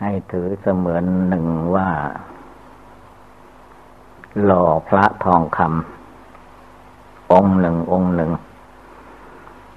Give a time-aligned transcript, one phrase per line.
[0.00, 1.46] ให้ถือเสมือนหนึ่ง
[1.76, 1.90] ว่า
[4.42, 8.30] หล่อพระทองคำองค์หนึ่งองค์หนึ่ง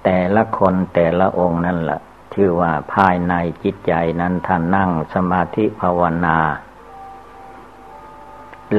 [0.04, 2.00] แต่ละคนแต่ละองค์นั่นแหละ
[2.34, 6.38] ชื่อว่าภายในจิตใจนั้นท่านนั่งสมาธิภาวนา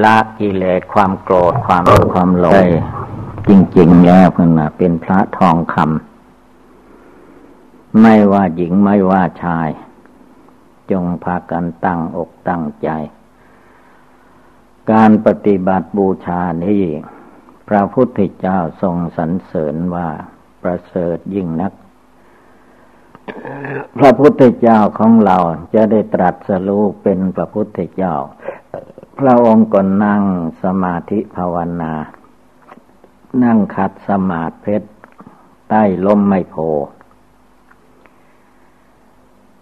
[0.02, 2.66] ละกิเลสความโกรธความความหลง
[3.48, 9.68] จริง ๆ แล้วเพื่อนเป็นพระทองคำไม่ว่าหญิงไม่ว่าชาย
[10.90, 12.88] จงพากันตั้งอกตั้งใจ
[14.92, 16.84] การปฏิบัติบูชานี้
[17.68, 20.08] พระพุทธเจ้าทรงสรรเสริญว่า
[20.62, 21.72] ประเสริฐยิ่งนัก
[23.98, 25.36] พระพุทธเจ้าของเรา
[25.74, 28.14] จะได้ตรัสรู้เป็นพระพุทธเจ้า
[29.18, 30.22] พระองค์ก็นั่ง
[30.62, 31.92] สมาธิภาวนา
[33.44, 34.88] นั่งขัดสมาธิเพชร
[35.68, 36.56] ใต้ลมไม่โพ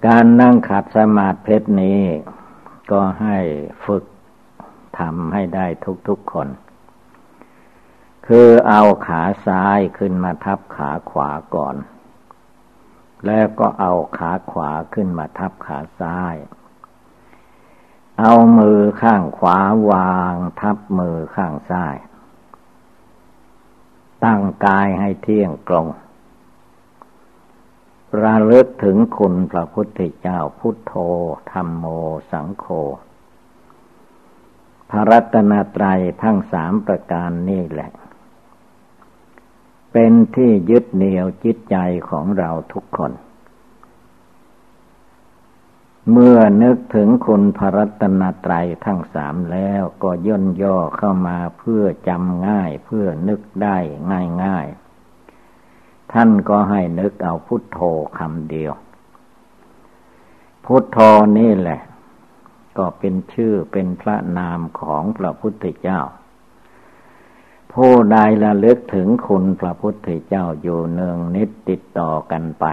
[0.06, 2.00] การนั่งขัดสมาธิเพชรนี้
[2.90, 3.38] ก็ให้
[3.84, 4.04] ฝึก
[4.98, 5.66] ทำให้ได้
[6.08, 6.48] ทุกๆคน
[8.26, 11.76] คือเอาขาซ้ายขึ้นมาทับขาขวาก่อน
[13.26, 16.34] แล้วก็เอาขาขวาขึ้นมาทับขาซ้าย
[18.20, 19.58] เอามือข้างขวา
[19.90, 21.96] วางทับมือข้างซ้าย
[24.24, 25.86] ตั้งกายให้เที่ยงตรง
[28.22, 30.94] ระลึกถึงคุณพระพุทธเจ้าพุทโธ
[31.52, 31.84] ธรรมโม
[32.30, 32.66] สังโฆ
[34.90, 37.90] พระรัตนตรัยทั้งสามประการนี่แหละ
[39.92, 41.76] เป็นที่ยึดเหนี่ยวจิตใจ
[42.10, 43.12] ของเราทุกคน
[46.10, 53.78] เมื่อนึกถึงคุณพระรัตนตรัยทั้งสามแล้วก็ย่นย่อเข้ามาเพื่อจำง่ายเพื่อนึกได้
[54.10, 54.66] ง่ายง่าย
[56.14, 57.78] ท่านก็ให้นึกเอาพุทโธ
[58.18, 58.72] คำเดียว
[60.64, 60.98] พุทโธ
[61.38, 61.80] นี่แหละ
[62.78, 66.00] ก็เป็นชื่อเป็นพระนามของพระพุทธเจ้า
[67.72, 72.66] ผู้ใดละลึกถึงคุณพระพุทธเจ้าอยู่เนืองนิดติดต่อกันไป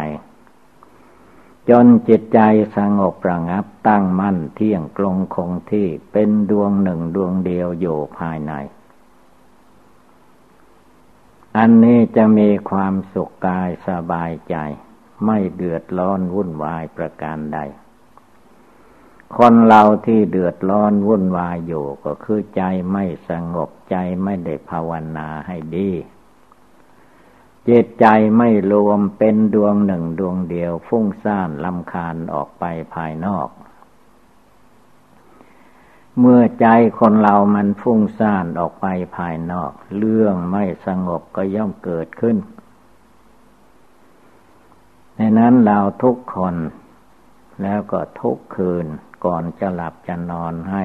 [1.70, 2.40] จนจิตใจ
[2.78, 8.54] สงบระงับตั้งมั่นเที่ยงกลงคงที่เป็นดวงหนึ่งดวงเดียวอยู่ภายใน
[11.58, 14.56] อันนี้จะมีความสุขกายสบายใจ
[15.26, 17.60] ไม่เดือดร้อนวุ่นวายประการใด
[19.38, 25.92] คนเราที่เดือดร้อนวุ่นวายอยู่ก็คือใจไม่สงบใจไม่ได้ภาวนาให้ดี
[27.70, 28.06] จิตใจ
[28.38, 32.64] ไม่รวมเป็นดวงหนึ่งดวงเดียว ฟุ้งซ่านลำคาญออกไป
[32.96, 33.50] ภายนอก
[36.22, 36.68] เมื่อใจ
[37.00, 42.38] คนเรามันฟุ้งซ่านออกไปภายนอก เรื่องไม่สงบก็ย่อมเกิดขึ้น
[45.16, 46.56] ในนั้นเราทุกคน
[47.62, 48.86] แล้วก็ทุกคืน
[49.26, 50.84] ก่อนจะหลับจะนอนให้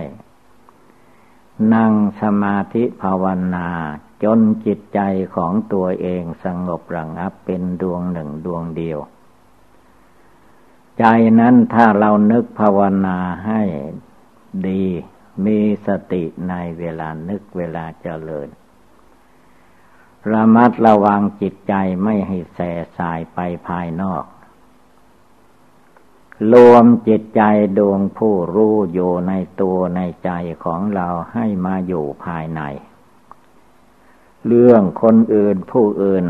[1.75, 3.25] นั่งสมาธิภาว
[3.55, 3.69] นา
[4.25, 5.01] จนจิตใจ
[5.35, 8.99] ของตัวเองสงบระงับเป็นดวงหนึ่งดวงเดียว
[10.99, 11.05] ใจ
[11.41, 13.63] นั้นถ้าเรานึกภาวนาให้
[14.69, 14.85] ดี
[15.45, 18.49] มีสติในเวลานึกเวลาเจริญ
[20.33, 21.75] ระมัดระวังจิตใจ
[22.05, 22.59] ไม่ให้แส
[22.99, 23.39] สายไป
[23.69, 24.25] ภายนอก
[26.53, 27.43] รวมจิตใจ
[27.79, 30.31] ดวงผู้รู้อยู่ในตัวในใจ
[30.65, 32.61] ของเราให้มาอยู่ภายใน
[34.47, 36.27] เรื่องคนอื่นผู้อื่น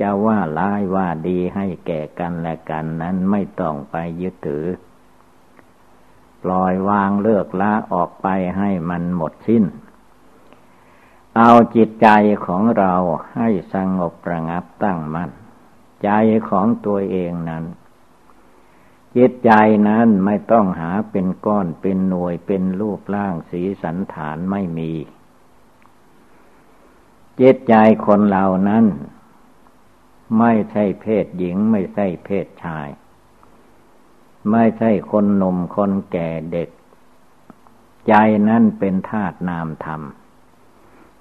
[0.00, 4.64] จะว่าร้ายว่าดีให้แก่กันและกันนั้นไม่ต้องไปยึดถือ
[6.44, 9.64] ปล่อยวางเลิกละออกไปให้มันหมดสิ้น
[11.36, 12.08] เอาจิตใจ
[12.46, 12.94] ของเรา
[13.34, 15.30] ให้สงบระงับตั้งมัน่น
[16.04, 16.10] ใจ
[16.48, 17.64] ของตัวเองนั้น
[19.16, 19.52] จิตใจ
[19.88, 24.92] นั้นไม่ต้องหาเป็นก้อนเป็นหน่วยเป็นรูปร่างสีสันฐานไม่มี
[27.40, 27.74] จิตใจ
[28.06, 28.84] คนเหล่านั้น
[30.38, 32.88] ไม่ใช่เพศหญิงไม่ใช่เพศชาย
[34.50, 36.68] ไม่ใช่คนหนุ่มคนแก่เด็ก
[38.08, 38.14] ใจ
[38.48, 40.02] นั้นเป็นธาตุนามธรรม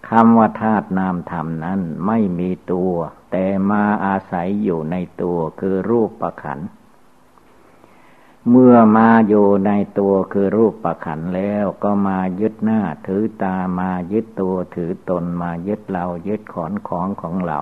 [0.09, 2.93] คำว่าธาตุนามธรรมนั้นไม่มีตัว
[3.31, 6.59] แต่มาอาศัยอยู่ในตัวคือรูปประขัน
[8.49, 17.59] เมื่อมาอยู่ในตัวคือรูปประขันแล้วก็มายึดหน้าถือตามายึดตัวถือตนมายึดเรายึดขอนของของเรา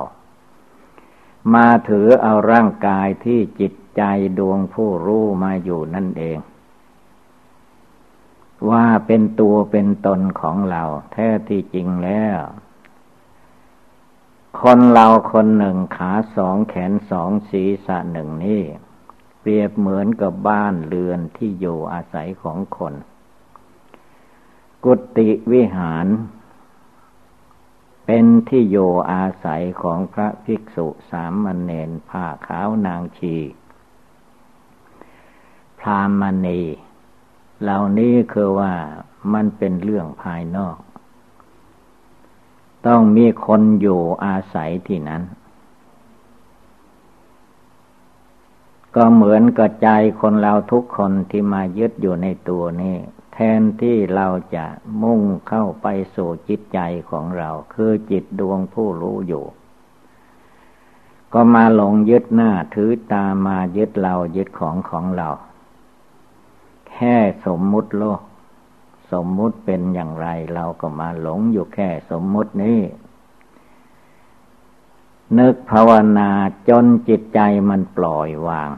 [1.54, 4.04] มาถือเอาร่างกายที่จิต ใจ
[4.38, 6.40] ดวงผู้รู้มาอยู่นั่นเอง
[8.70, 12.40] ว่าเป็นตัวเป็นตนของเราแท้ที่จริงแล้ว
[14.60, 18.64] คนเราคนหนึ่งขาสองแขนสองศีรษะหนึ่งนี่
[19.40, 22.94] เปรียบเหมือนกับบ้านเรือนที่อยู่อาศัยของคน
[24.84, 26.08] กุฏิวิหาร
[28.06, 33.36] เป็นที่อยู่อาศัยของพระภิกษุสามเณรผ้าขาวนางชี
[35.82, 36.62] พรามณี
[37.62, 38.74] เหล่านี้คือว่า
[39.34, 40.78] มันเป็นเรื่องภายนอก
[42.88, 45.24] ต้องมีคนอยู่อาศัยที่นั้น
[48.96, 49.90] ก็เหมือนกับใจ
[50.22, 52.96] คนเราทุกคนที่มายึดอยู่ในตัวนี้
[53.34, 54.66] แทนที่เราจะ
[55.02, 56.80] มุ่งเข้าไปสู่จิตใจ
[57.10, 59.46] ของเรา คือจิตดวงผู้รู้อยู่
[61.34, 65.30] ก็มาหลงยึดหน้าถือตามายึดเรายึดของของเรา
[67.02, 68.22] ค่สมมุติโลก
[69.12, 72.80] สมมุติเป็นอย่างไร เราก็มาหลงอยู่แค่สมมุตินี้
[75.40, 76.30] นึกภาวนา
[76.70, 77.40] จนจิตใจ
[77.70, 78.70] มันปล่อยวาง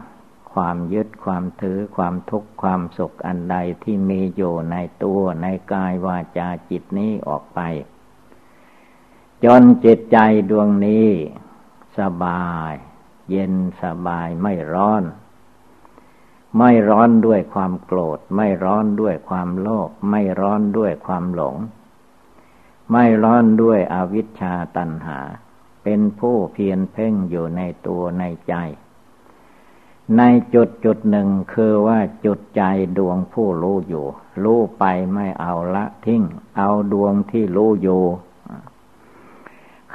[0.54, 7.60] ความยึดความถือความทุกข์ความสุขอันใดที่มีอยู่ในตัวในกายวาจาจิตนี้ออกไป
[9.44, 10.18] จนจิตใจ
[10.50, 11.10] ดวงนี้
[12.00, 12.74] สบาย
[13.30, 13.54] เย็น
[13.84, 15.04] สบายไม่ร้อน
[16.58, 21.56] ไม่ร้อนด้วยความโกรธ ไม่ร้อนด้วยความโลภไม่ร้อนด้วยความหลง
[22.92, 25.20] ไม่ร้อนด้วยอวิชชาตัณหา
[25.84, 28.54] เป็นผู้เพียรเพ่งอยู่ในตัวในใจ
[30.18, 30.22] ใน
[30.54, 32.64] จุดจุดหนึ่งคือว่าจุดใจ
[32.98, 34.06] ดวงผู้รู้อยู่
[34.44, 34.84] รู้ไป
[35.14, 36.24] ไม่เอาละทิ้ง
[36.58, 38.04] เอาดวงที่รู้อยู่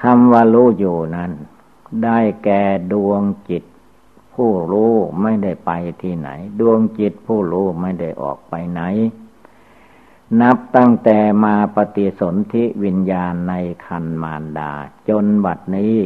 [0.00, 1.32] คำว่ารู้อยู่นั้น
[2.05, 2.62] ได้แก่
[2.93, 3.64] ดวงจิต
[4.38, 4.93] ผู้รู้
[5.23, 5.70] ไม่ได้ไป
[6.02, 6.29] ที่ไหน
[6.61, 8.82] ดวงจิตผู้รู้ไม่ได้ออกไปไหน
[10.40, 13.55] นับตั้งแต่มาปฏิสนธิวิญญาณใน
[13.87, 14.73] คันมารดา
[15.08, 15.96] จนบัดนี้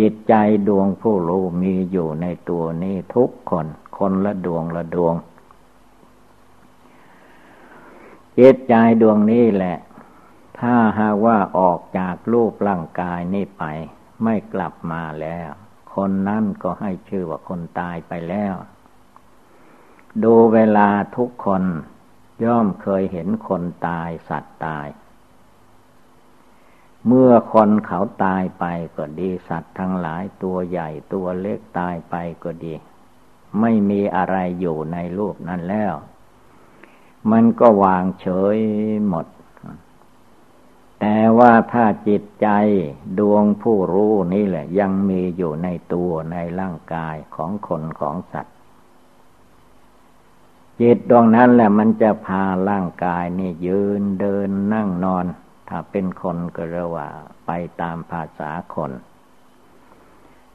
[0.00, 0.34] จิตใจ
[0.68, 3.66] ดวงผู้รู้มีอยู่ในตัวนี้ทุกคน
[3.98, 5.14] คนละดวงละดวง
[8.38, 9.76] จิตใจดวงนี้แหละ
[10.58, 13.64] ถ้าหากว่าออกจากรูปร่างกายนี้ไป
[14.22, 15.50] ไม่กลับมาแล้ว
[15.98, 18.54] คนนั้นก็ให้ชื่อว่าคนตายไปแล้ว
[20.24, 21.62] ดูเวลาทุกคน
[22.44, 24.86] ย่อมเคยเห็นคนตายสัตว์ตาย
[27.06, 28.64] เมื่อคนเขาตายไป
[28.96, 32.14] ก็ดีสัตว์ทั้งหลายตัวใหญ่ตัวเล็กตายไป
[32.44, 32.74] ก็ดี
[33.60, 35.94] ไม่มีอะไรอยู่ในรูปนั้นแล้ว
[37.30, 38.58] มันก็วางเฉย
[39.08, 39.26] หมด
[41.00, 42.48] แต่ว่าถ้าจิตใจ
[43.18, 48.56] ดวงผู้รู้นี่แหละ ยังมีอยู่ในตัวในร่างกายของคนของสัตว์
[50.80, 55.24] จิตดวงนั้นแหละมันจะพาร่างกายนี่ยืนเดินนั่งนอน
[55.68, 57.08] ถ้าเป็นคนก็เรียกว่า
[57.46, 57.50] ไป
[57.80, 58.92] ตามภาษาคน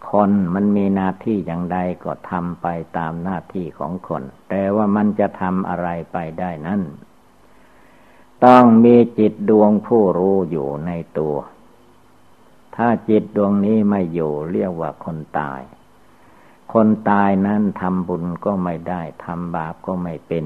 [0.10, 2.68] คนมันมีหน้าที่อย่างใดก็ทำไป
[2.98, 6.82] ตามหน้าที่ของคน แต่ว่ามันจะทำอะไรไปได้นั้น
[8.46, 11.36] ต้องมีจิตดวงผู้รู้อยู่ในตัว
[12.76, 15.62] ถ้าจิตดวงนี้ไม่อยู่เรียกว่าคนตาย
[16.74, 20.46] คนตายนั้นทำบุญก็ไม่ได้ทำบาปก็ไม่เป็น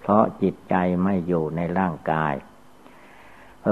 [0.00, 2.34] เพราะจิตใจไม่อยู่ในร่างกาย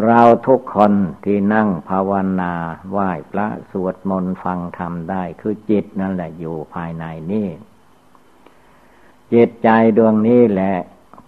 [0.05, 0.93] เราทุกคน
[1.25, 2.11] ที่นั่งภาว
[2.41, 2.53] นา
[2.91, 7.49] ไหว้พระสวดมนต์ฟังธรรมได้คือจิตนั่นแหละอยู่ภายในนี้
[9.33, 10.77] จิตใจดวงนี้แหละ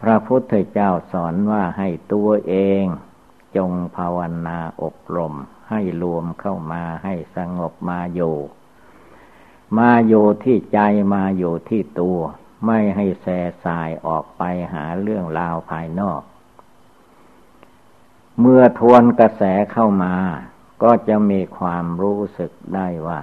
[0.01, 2.85] พระพุทธเจ้าสอนว่าให้ตัวเอง
[3.57, 5.35] จงภาวนาอบรม
[5.71, 8.37] ให้รวมเข้ามาให้สงบมาอยู่
[9.79, 10.81] มาอยู่ที่ใจ
[11.15, 12.19] มาอยู่ที่ตัว
[12.67, 14.43] ไม่ให้แส่สายออกไป
[14.73, 16.23] หาเรื่องราวภายนอก
[18.41, 19.43] เมื่อทวนกระแส
[19.73, 20.15] เข้ามา
[20.83, 23.21] ก็จะมีความรู้สึกได้ว่า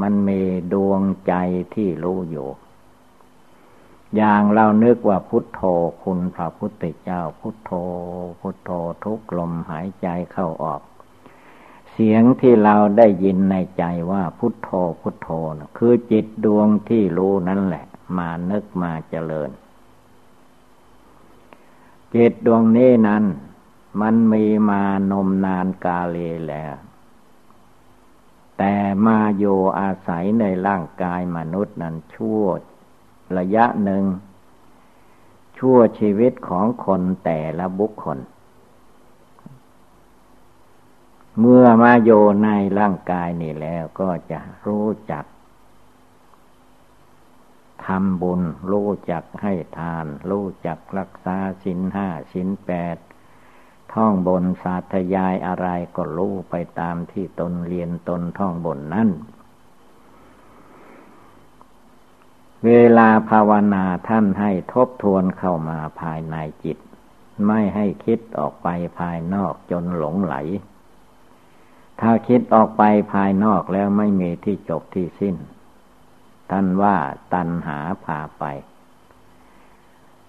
[0.00, 0.42] มันมี
[0.72, 1.34] ดวงใจ
[1.74, 2.48] ที่รู้อยู่
[4.16, 5.62] อย่างเรานึกว่าพุทโธ
[6.02, 7.72] คุณพระพุทธเจ้า พุทโธ
[8.40, 8.70] พุทโธ
[9.04, 10.82] ทุกลมหายใจเข้าออก
[11.92, 14.70] เสียงที่เราได้ยินในใจว่าพุทโธ
[15.00, 19.50] พุทโธนะคือจิตดวงที่รู้นั่นแหละ มานึกมาเจริญ
[22.14, 23.24] จิตดวงนี้นั้น
[24.00, 26.16] มันมีมานมนานกาเล
[26.48, 26.74] แล้ว
[28.58, 28.74] แต่
[29.06, 29.44] มาโย
[29.78, 32.42] อาศัยในร่างกายมนุษย์นั้นชั่ว
[33.38, 34.04] ระยะหนึ่ง
[35.58, 38.18] ชั่วชีวิตของคนแต่ละบุคคล
[41.40, 42.10] เมื่อมาโย
[42.44, 45.24] ในร่างกายนี่แล้วก็จะรู้จัก
[47.86, 52.96] ทำบุญ รู้จักให้ทาน รู้จักรักษาสินห้าสินแปด
[53.94, 59.08] ท่องบนสาธยายอะไรก็รู้ไปตามที่ตนเรียนตนท่องบนนั้น
[62.66, 66.78] เวลาภาวนาท่านให้ทบทวนเข้ามาภายในจิต
[67.46, 68.68] ไม่ให้คิดออกไป
[68.98, 70.34] ภายนอกจนหลงไหล
[72.00, 72.82] ถ้าคิดออกไป
[73.12, 75.36] ภายนอกแล้วไม่มีที่จบที่สิ้น
[76.50, 76.96] ท่านว่า
[77.34, 78.44] ตัณหาพาไป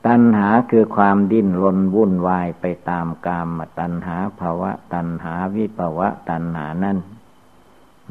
[0.08, 6.98] ตัณหาคือความดิ้นรนวุ่นวายไปตามกามตัณหาภาวะตัณหาวิภาวะตัณหานั้น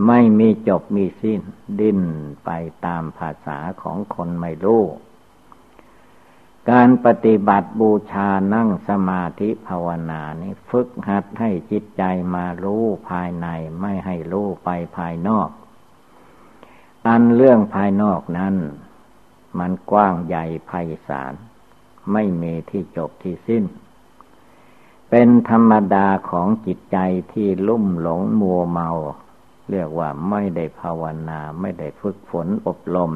[0.06, 1.40] ไม่มีจบมีสิ้น
[1.80, 2.00] ดิ้น
[2.44, 2.50] ไป
[2.86, 4.84] ตามภาษาของคนไม่รู้
[6.70, 12.02] การปฏิบัติบูชานั่งสมาธิภาวนานี้ฝึกหัดให้จิตใจ
[12.34, 13.46] มารู้ภายใน
[13.80, 15.48] ไม่ให้รู้ไปภายนอก
[17.06, 18.54] อันเรื่องภายนอกนั้น
[19.58, 20.70] มันกว้างใหญ่ไพ
[21.08, 21.34] ศาล
[22.12, 23.64] ไม่มีที่จบที่สิ้น
[25.10, 26.98] เป็นธรรมดาของจิตใจ
[27.32, 28.90] ที่ลุ่มหลงมัวเมา
[29.70, 33.12] เรียกว่าไม่ได้ภาวนา ไม่ได้ฝึกฝนอบรม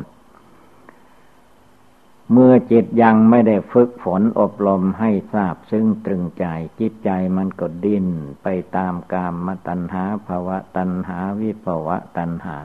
[2.33, 6.47] เมื่อจิตยังไม่ได้ฝึกฝนอบรมให้ทราบซึ่งตรึงใจ
[6.81, 8.07] จิตใจมันก็ดิ้น
[8.43, 12.59] ไปตามกามมตัณหาภาวะตัณหาวิภาวะตัณหา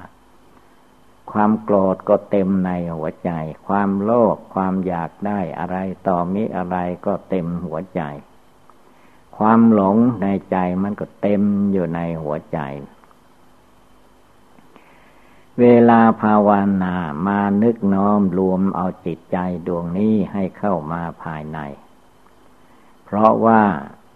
[1.32, 3.32] ความโกรธก็เต็มในหัวใจ
[3.68, 5.78] ความโลภความอยากได้อะไร
[6.08, 8.02] ต่อมิอะไรก็เต็มหัวใจ
[9.38, 12.60] ความหลงในใจมันก็เต็มอยู่ในหัวใจ
[15.62, 16.50] เวลาภาว
[16.84, 16.96] นา
[17.28, 21.60] มานึกน้อมรวมเอาจิตใจดวงนี้ให้เข้ามาภายใน
[23.04, 23.62] เพราะว่า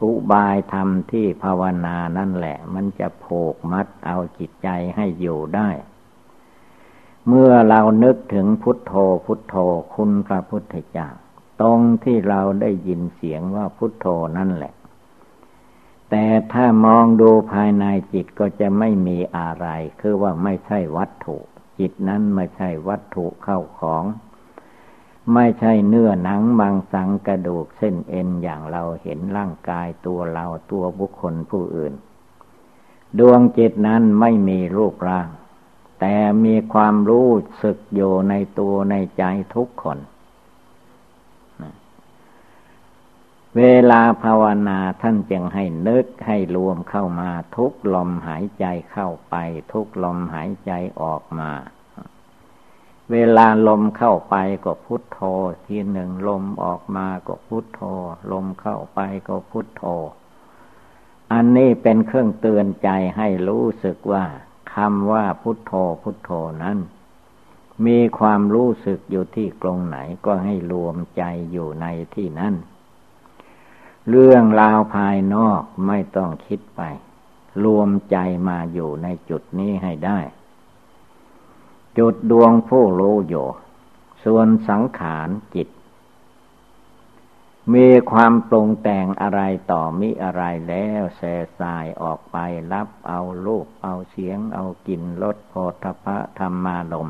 [0.01, 5.69] อุบายธรรมที่ภาวนานั่นแหละ มันจะโผกมัดเอาจิตใจให้อยู่ได้
[7.27, 8.93] เมื่อเรานึกถึงพุทโธ
[9.25, 9.55] พุทโธ
[9.93, 11.09] คุณพระพุทธเจ้า
[11.61, 14.05] ตรงที่เราได้ยินเสียงว่าพุทโธ
[14.37, 14.73] นั่นแหละ
[16.09, 19.67] แต่ถ้ามองดูภายในจิตก็จะไม่มีอะไร
[20.01, 21.37] คือว่าไม่ใช่วัตถุ
[21.79, 24.03] จิตนั้นไม่ใช่วัตถุเข้าของ
[25.33, 31.93] ไม่ใช่เนื้อหนังบางสังกระดูกเส้นเอ็นอย่างเราเห็นร่างกายตัวเราตัวบุคคลผู้อื่น
[33.19, 35.27] ดวงจิตนั้นไม่มีรูปร่าง
[35.99, 37.29] แต่มีความรู้
[37.63, 39.23] สึกอยู่ในตัวในใจ
[39.55, 39.97] ทุกคน
[43.59, 49.35] เวลาภาวนาท่านจึงให้นึกให้รวมเข้ามาทุกลมหายใจเข้าไป
[49.71, 51.51] ทุกลมหายใจออกมา
[53.11, 54.35] เวลาลมเข้าไป
[54.65, 55.19] ก็พุทโธ
[55.65, 57.81] ทีหนึ่งลมออกมาก็พุทโธ
[58.31, 59.83] ลมเข้าไปก็พุทโธ
[61.33, 64.25] อันนี้เป็นเครื่องเตือนใจให้รู้สึกว่า
[64.73, 66.31] คำว่าพุทโธพุทโธ
[66.63, 66.77] นั้น
[67.85, 71.85] มีความรู้สึกอยู่ที่ตรงไหนก็ให้รวมใจอยู่ใน
[72.15, 72.55] ที่นั้น
[74.09, 76.81] เรื่องราวภายนอกไม่ต้องคิดไป
[77.63, 78.17] รวมใจ
[78.49, 80.19] มาอยู่ในจุดนี้ให้ได้
[81.97, 83.47] จุดดวงผู้รู้อยู่
[84.23, 85.67] ส่วนสังขารจิต
[87.73, 89.41] มีความปรุงแต่งอะไร
[89.71, 91.21] ต่อมิอะไรแล้วแส
[91.59, 92.37] สายออกไป
[92.73, 95.53] รับเอารูปเอาเสียงเอากลิ่นรสโพ
[95.83, 97.07] ธพะธรรมาลม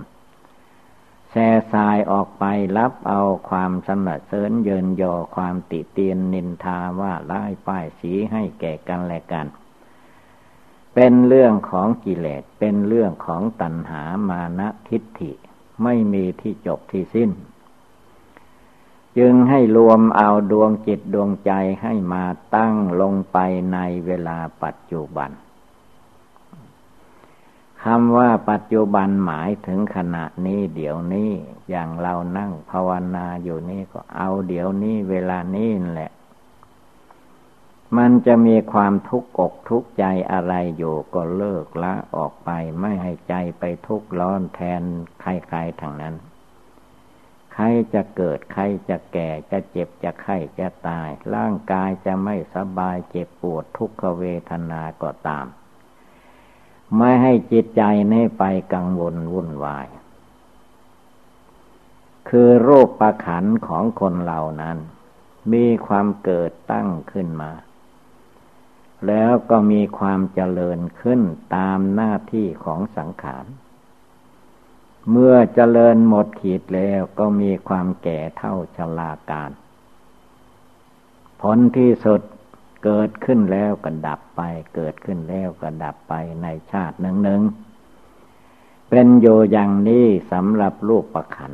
[1.31, 2.43] แส่สายออกไป
[2.77, 9.47] รับเอาความสนเสริญเยินยอความติเตียนนินทาว่าไล่ป้ายสีให้แก่กันและกัน
[10.93, 15.31] เป็นเรื่องของกิเลสเป็นเรื่องของตัณหามานะทิฏฐิ
[15.83, 17.29] ไม่มีที่จบที่สิ้น
[19.17, 23.37] จึงให้รวมเอาดวงจิตดวงใจให้มาตั้งลงไป
[23.73, 25.31] ในเวลาปัจจุบัน
[27.85, 31.31] คำว่าปัจจุบันหมายถึงขณะนี้เดี๋ยวนี้
[31.69, 36.11] อย่างเรานั่งภาวนาอยู่นี่ก็เอาเดี๋ยวนี้เวลานี้แหละ
[37.97, 44.81] มันจะมีความทุกข์อกทุกข์ใจอะไรอยู่ก็เลิกละออกไปไม่ให้ใจไปทุกข์ร้อนแทน
[45.21, 46.15] ใครๆทางนั้น
[47.53, 55.45] ใครจะเกิดใครจะแก่จะเจ็บจะไข้จะตาย ร่างกายจะไม่สบายเจ็บปวดทุกขเวทนาก็ตาม
[56.97, 57.81] ไม่ให้จิตใจ
[58.13, 58.43] นี่ไป
[58.73, 59.87] กังวลวุ่นวาย
[62.29, 64.77] คือโรคประขันของคนเหล่านั้น
[65.53, 67.51] มีความเกิดตั้งขึ้นมา
[69.07, 71.21] แล้วก็มีความเจริญขึ้น
[71.55, 73.45] ตามหน้าที่ของสังขาร
[75.11, 79.51] เมื่อเจริญหมดขีดแล้วก็มีความแก่เท่าชราการ
[81.41, 82.21] ผลที่สุด
[82.83, 84.41] เกิดขึ้นแล้วก็ดับไป
[84.75, 87.41] เกิดขึ้นแล้วก็ดับไปในชาติหนึ่งหนึ่ง
[88.89, 91.53] เป็นโยอย่างนี้สำหรับรูปประขัน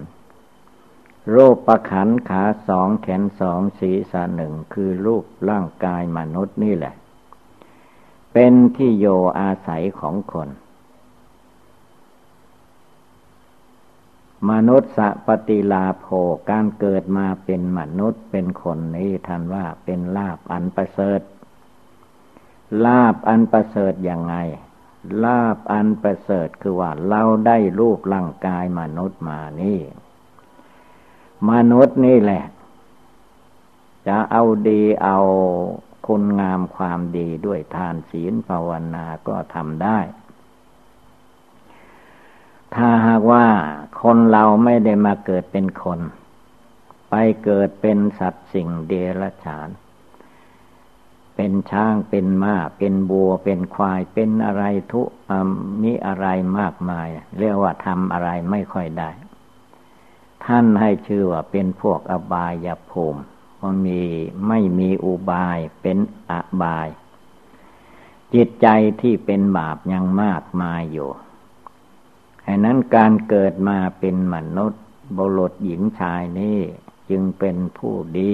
[1.36, 6.96] รูปประขันขาสองแขนสองศีรษะหนึ่งคือรูปร่างกายมนุษย์นี่แหละ
[8.34, 9.05] เป็นที่โย
[9.39, 10.50] อาศัยของคน
[14.51, 16.07] มนุษย์สปฏิลาโภ
[16.49, 21.21] การเกิดมาเป็นมนุษย์เป็นคนนี้ท่านว่าเป็นลาบอันประเสริฐ
[22.85, 24.35] ลาบอันประเสริฐอย่างไง
[25.23, 29.79] ลาบอันประเสริฐคือว่าเราได้รูปร่างกายมนุษย์มานี่
[31.51, 32.43] มนุษย์นี่แหละ
[34.07, 35.17] จะเอาดีเอา
[36.07, 39.99] คุณงามความดีด้วยทานศีลภาวนาก็ทำได้
[42.75, 43.46] ถ้าหากว่า
[44.01, 46.00] คนเราไม่ได้มาเกิดเป็นคน
[47.10, 49.70] ไปเกิดเป็นสัตว์สิ่งเดรัจฉาน
[51.36, 55.01] เป็นช้างเป็นม้า เป็นบัว เป็นควาย เป็นอะไรทุ
[55.82, 56.27] มีอะไร
[56.58, 57.08] มากมาย
[57.39, 59.10] เรียกว่าทำอะไรไม่ค่อยได้
[60.46, 63.22] ท่านให้ชื่อว่าเป็นพวกอบายภูมิ
[63.62, 64.01] มันมี
[64.48, 65.98] ไม่มีอุบายเป็น
[66.32, 66.88] อบาย
[68.34, 68.67] จิตใจ
[69.01, 71.10] ที่เป็นบาปยังมากมายอยู่
[72.45, 74.83] ฉะนั้นการเกิดมาเป็นมนุษย์
[75.17, 76.59] บุรุษหญิงชายนี่
[77.09, 78.33] จึงเป็นผู้ดี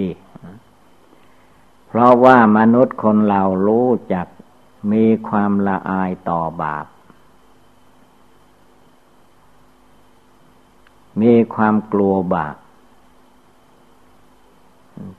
[1.87, 4.27] เพราะว่ามนุษย์คนเรารู้จัก
[4.91, 6.85] มีความละอายต่อบาป
[11.21, 12.55] มีความกลัวบาป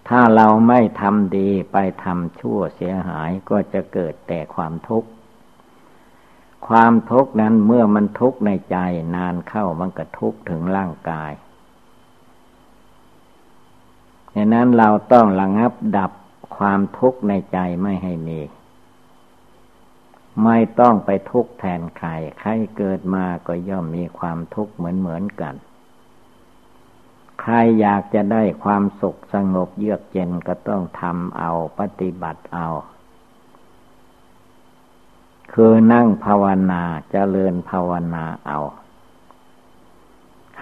[0.08, 5.08] ถ้าเราไม่ทำดีไปทำชั่วเสียหายก็จะเกิดแต่ความทุกข์
[6.68, 8.76] ความทุกข์นั้นเมื่อมันทุกข์ในใจ
[9.14, 11.32] นานเข้ามันก็ทุกข์ถึงร่างกาย
[14.34, 16.12] ดังนั้นเราต้องระงับดับ
[16.56, 18.40] ความทุกข์ในใจไม่ให้มี
[20.44, 22.08] ไม่ต้องไปทุกข์แทนใคร
[22.40, 25.54] ใครเกิดมาก็ย่อมมีความทุกข์เหมือนเหมือนกัน
[27.40, 32.68] ใครอยากจะได้ความสุขสงบเยือกเย็นก็ต้องทำเอาปฏิบัติเอา
[35.54, 38.58] คือนั่งภาวนาจเจริญภาวนาเอา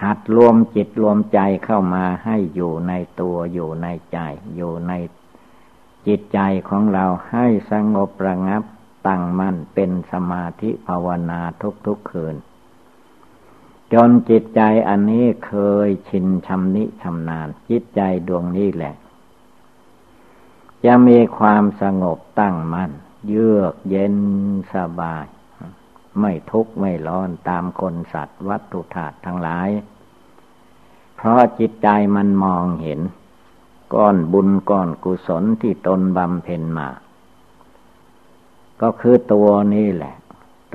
[0.03, 4.19] หัดรวมจิตรวมใจเข้ามาให้อยู่ในตัวอยู่ในใจ
[4.57, 4.93] อยู่ใน
[6.07, 8.63] จิตใจของเราให้สงบระงับ
[9.07, 11.41] ตั้งมั่นเป็นสมาธิภาวนา
[11.87, 12.37] ทุกๆคืน
[13.93, 15.55] จนจิตใจอันนี้เค
[15.87, 18.95] ยชินชำนิชำนาญ จิตใจดวงนี้แหละ
[20.85, 22.93] จะมีความสงบตั้งมั่น
[23.27, 24.17] เยือกเย็น
[24.75, 25.27] สบาย
[26.21, 29.69] ไม่ทุกข์ไม่ร้อนตามคนสัตว์วัตถุธาตุทั้งหลาย
[31.17, 33.01] เพราะจิตใจมันมองเห็น
[33.95, 36.89] ก้อนบุญก้อนกุศลที่ตนบำเพ็ญมา
[38.83, 40.15] ก็คือตัวนี้แหละ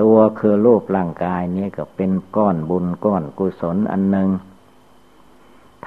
[0.01, 4.29] ตัวคือรูปร่างกายนี้ก็เป็นก้อนบุญก้อนกุศลอันหนึ่ง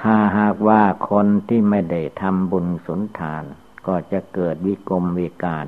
[0.01, 3.45] ถ้าหากว่าคนที่ไม่ได้ทำบุญสุนทาน
[3.87, 5.67] ก็จะเกิดวิกรมวิการ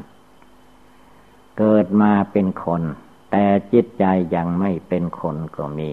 [1.63, 2.83] เกิดมาเป็นคน
[3.31, 5.91] แต่จิตใจยังไม่เป็นคนก็มี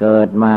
[0.00, 0.56] เกิดมา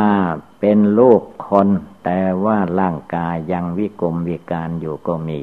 [0.60, 1.67] เป็นลูกคน
[2.06, 5.39] แต่ว่าร่างกายยังวิกรมวิการอยู่ก็มี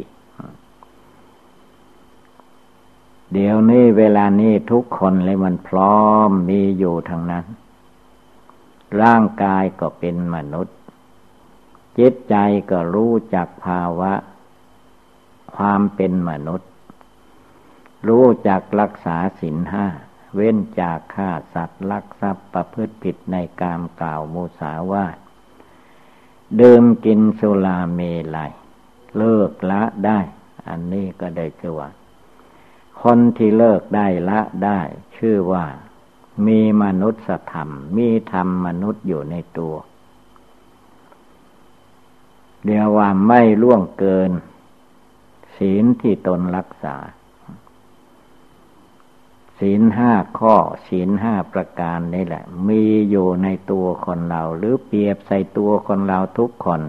[3.33, 7.45] เดี๋ยวนี้เวลานี้ทุกคนเลยมันพร้อมมีอยู่ทางนั้น
[9.03, 10.77] ร่างกายก็เป็นมนุษย์
[11.99, 12.37] จิตใจ
[12.71, 14.13] ก็รู้จักภาวะ
[15.55, 16.70] ความเป็นมนุษย์
[18.09, 19.87] รู้จักรักษาศีลห้า
[20.35, 25.17] เว้นจากฆ่าสัตว์ลักทรัพย์ประพฤติผิดในกามกล่าวมุสาวาท
[26.61, 28.01] ดื่มกินสุราเม
[28.37, 28.53] ลัย
[29.17, 30.21] เลิกละได้
[30.69, 31.91] อันนี้ก็ได้ชื่อว่า
[33.03, 34.81] คนที่เลิกได้ละได้
[35.17, 35.67] ชื่อว่า
[36.47, 39.75] มีมนุษยธรรม มีธรรมมนุษย์อยู่ในตัว
[42.65, 44.31] เรียกว่าไม่ล่วงเกิน
[45.57, 46.97] ศีลที่ตนรักษา
[49.61, 50.55] ศีลห้าข้อ
[50.89, 56.81] ศีลห้าประการนี่แหละ มีอยู่ในตัวคนเรา หรือเปรียบใส่ตัวคนเราทุกคน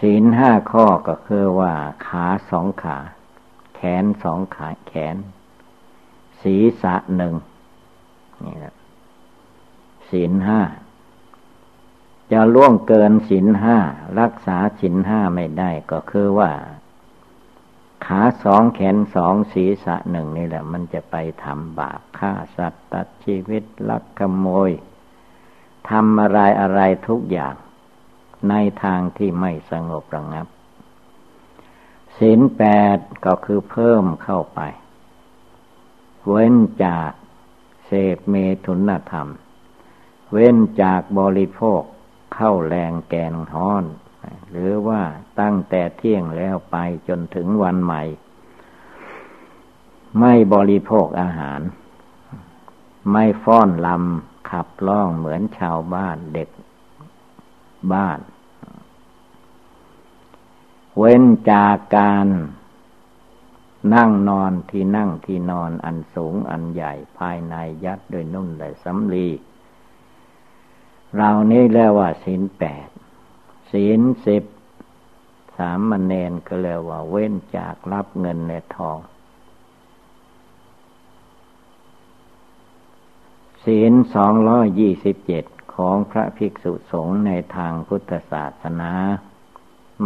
[0.00, 1.72] ศีลห้าข้อก็คือว่า
[2.06, 2.96] ขาสองขา
[3.74, 5.16] แขนสองขาแขน
[6.42, 7.34] ศีรษะหนึ่ง
[8.44, 8.74] นี่แหละ
[10.10, 10.60] ศีลห้า
[12.32, 13.76] จะล่วงเกินศีลห้า
[14.20, 16.50] รักษาศีลห้าไม่ได้ก็คือว่า
[18.04, 24.70] ขาสองแขนสองศีรษะหนึ่งนี่แหละ มันจะไปทำบาปฆ่าสัตว์ตัดชีวิตลักขโมย
[25.90, 27.54] ทำอะไรอะไรทุกอย่าง
[28.48, 28.54] ใน
[28.84, 30.46] ทางที่ไม่สงบระงับ
[32.18, 32.62] ศีลแป
[32.96, 34.60] ดก็คือเพิ่มเข้าไป
[36.28, 36.54] เว้น
[36.84, 37.10] จาก
[37.86, 38.34] เสพเม
[38.66, 39.28] ถุนธรรม
[40.32, 41.82] เว้นจากบริโภค
[42.34, 43.84] เข้าแรงแกงฮ้อน
[44.58, 45.02] หรือว่า
[45.40, 46.76] ตั้งแต่เที่ยงแล้วไป
[47.08, 48.02] จนถึงวันใหม่
[50.20, 51.60] ไม่บริโภคอาหาร
[53.12, 56.48] ไม่ฟ้อนลำขับร้องเหมือนชาวบ้านเด็ก
[57.92, 58.18] บ้าน
[60.98, 62.26] เว้นจากการ
[63.94, 69.28] นั่งนอนที่นั่งที่นอนอันสูงอันใหญ่ภายในยัดโดยนุ่นและสำลี
[71.16, 72.88] เรานี้เรียกว่าศีลแปด
[73.70, 74.44] ศีลสิบ
[75.58, 78.98] สามมเณรก็เรียว่าเว้นจากรับเงินและทอง
[83.64, 88.92] ศีลสองร้อยยี่สิบเจ็ดของพระภิกษุสงฆ์ในทางพุทธศาสนา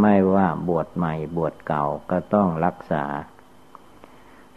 [0.01, 3.05] ไม่ว่าบวชใหม่บวชเก่าก็ต้องรักษา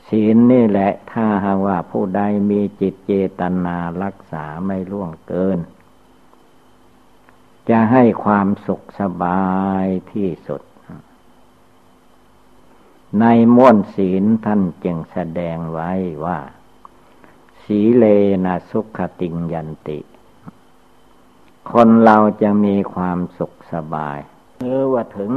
[0.07, 5.59] ศีลนี่แหละถ้าหากว่าผู้ใดมีจิตเจตนารักษาไม่ล่วงเกิน
[7.69, 9.43] จะให้ความสุขสบา
[9.83, 10.61] ยที่สุด
[13.19, 15.91] ในม้วนศีลท่านจึงแสดงไว้
[16.25, 16.39] ว่า
[17.63, 18.05] สีเล
[18.45, 19.99] นะสุขติงยันติ
[21.71, 24.19] คนเราจะมีความสุขสบาย
[24.61, 25.31] หรือว่าถึง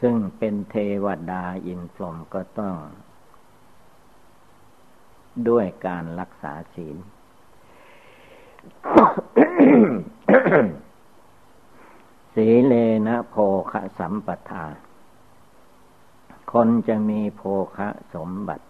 [0.00, 2.76] ซึ่งเป็นเทวดาอินพรหมก็ต้อง
[5.48, 6.96] ด้วยการรักษาศีล
[12.34, 12.74] สีเล
[13.06, 13.34] นะโพ
[13.70, 14.66] คะสัมปทา
[16.52, 17.42] คนจะมีโภ
[17.76, 18.66] คะสมบัติ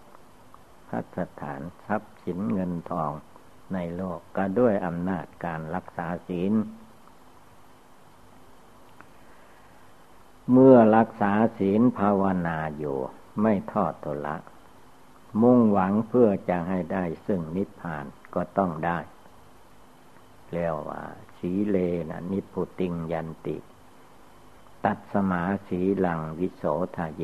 [0.89, 3.13] พัฒฐานทรัพย์สินเงินทอง
[3.75, 6.53] ในโลกก็ด้วยอำนาจการรักษาศีล
[10.53, 12.97] เมื่อรักษาศีลภาวนาอยู่
[13.43, 14.37] ไม่ทอดทุละ
[15.43, 18.99] มุ่งหวังเพื่อจะให้ได้ซึ่งนิพพานก็ต้องได้
[20.53, 21.03] เรียกว่า
[21.39, 21.77] สีเล
[22.11, 23.57] นะนิพุติงยันติ
[24.85, 26.65] ตัดสมาสีหลังวิโส
[26.97, 27.23] ทาเย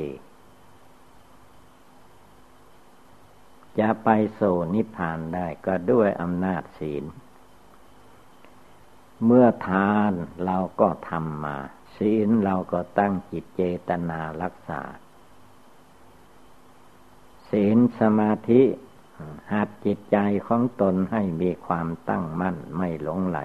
[3.78, 4.08] จะไป
[4.40, 7.04] สู่นิพพานได้ก็ด้วยอำนาจศีล
[9.24, 10.12] เมื่อทาน
[10.44, 11.56] เราก็ทำมา
[11.96, 14.82] ศีลเราก็ตั้งจิตเจตนารักษา
[17.52, 18.62] ศีลสมาธิ
[19.52, 23.38] หัดจิตใจของตนให้มีความตั้งมั่นไม่หลงไหล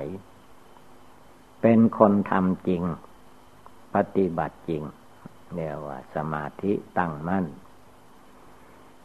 [1.61, 2.83] เป็นคนทำจริง
[3.95, 4.83] ปฏิบัติจริง
[5.53, 7.45] เรียกว่า สมาธิตั้งมั่น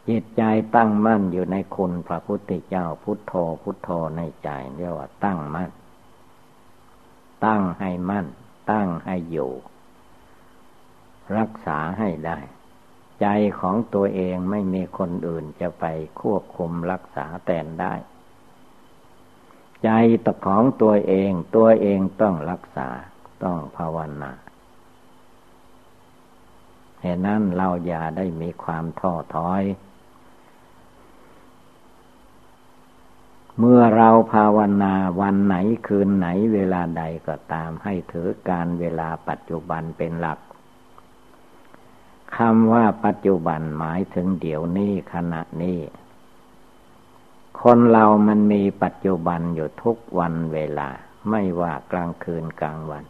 [0.09, 0.43] จิตใจ
[0.77, 5.71] ตั้งมั่นอยู่ในคุณพระพุทธเจ้าพุทโธพุทโธในใจเรียกว่าตั้งมั่น
[7.47, 8.27] ตั้งให้มั่น
[8.71, 9.53] ตั้งให้อยู่
[11.39, 12.39] รักษาให้ได้
[13.23, 13.29] ใจ
[13.61, 15.85] ของตัวเองไม่มีคนอื่นจะไป
[16.21, 17.95] ควบคุมรักษาแทนได้
[19.85, 19.89] ใจ
[20.25, 22.89] ตของตัวเองตัวเองต้องรักษา
[23.43, 24.33] ต้องภาวนา
[27.01, 29.63] เหตุนั้นเราอย่าได้มีความท้อถอย
[33.59, 35.57] เมื่อเราภาวนาวันไหน
[35.87, 40.39] คืนไหนเวลาใดก็ตามให้ถือการเวลาปัจจุบันเป็นหลัก
[42.37, 45.79] คำว่าปัจจุบันหมายถึงเดี๋ยวนี้ขณะนี้
[47.61, 50.89] คนเรามันมีปัจจุบันอยู่ทุกวันเวลา
[51.31, 53.05] ไม่ว่ากลางคืนกลางวัน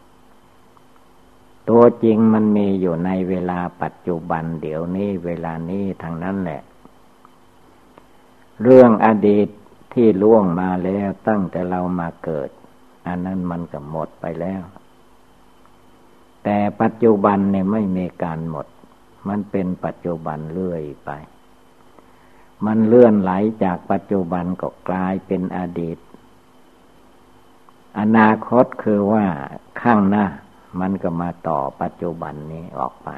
[1.69, 6.61] ตัวจริงมันมีอยู่ในเวลาปัจจุบันเดี๋ยวนี้เวลานี้ทางนั้นแหละ
[8.63, 9.47] เรื่องอดีต
[9.93, 12.49] ที่ล่วงมาแล้วตั้งแต่เรามาเกิด
[13.07, 14.63] อันนั้นมันก็หมดไปแล้ว
[16.43, 18.67] แต่ปัจจุบันเนี่ยไม่มีการหมด
[19.27, 21.11] มันเป็นปัจจุบันเรื่อยไป
[22.65, 23.31] มันเลื่อนไหล
[23.63, 25.97] จากปัจจุบันก็กลายเป็นอดีต
[27.99, 29.25] อนาคตคือว่า
[29.81, 30.25] ข้างหน้า
[30.79, 33.09] มันก็มาต่อปัจจุบันนี้ออกไป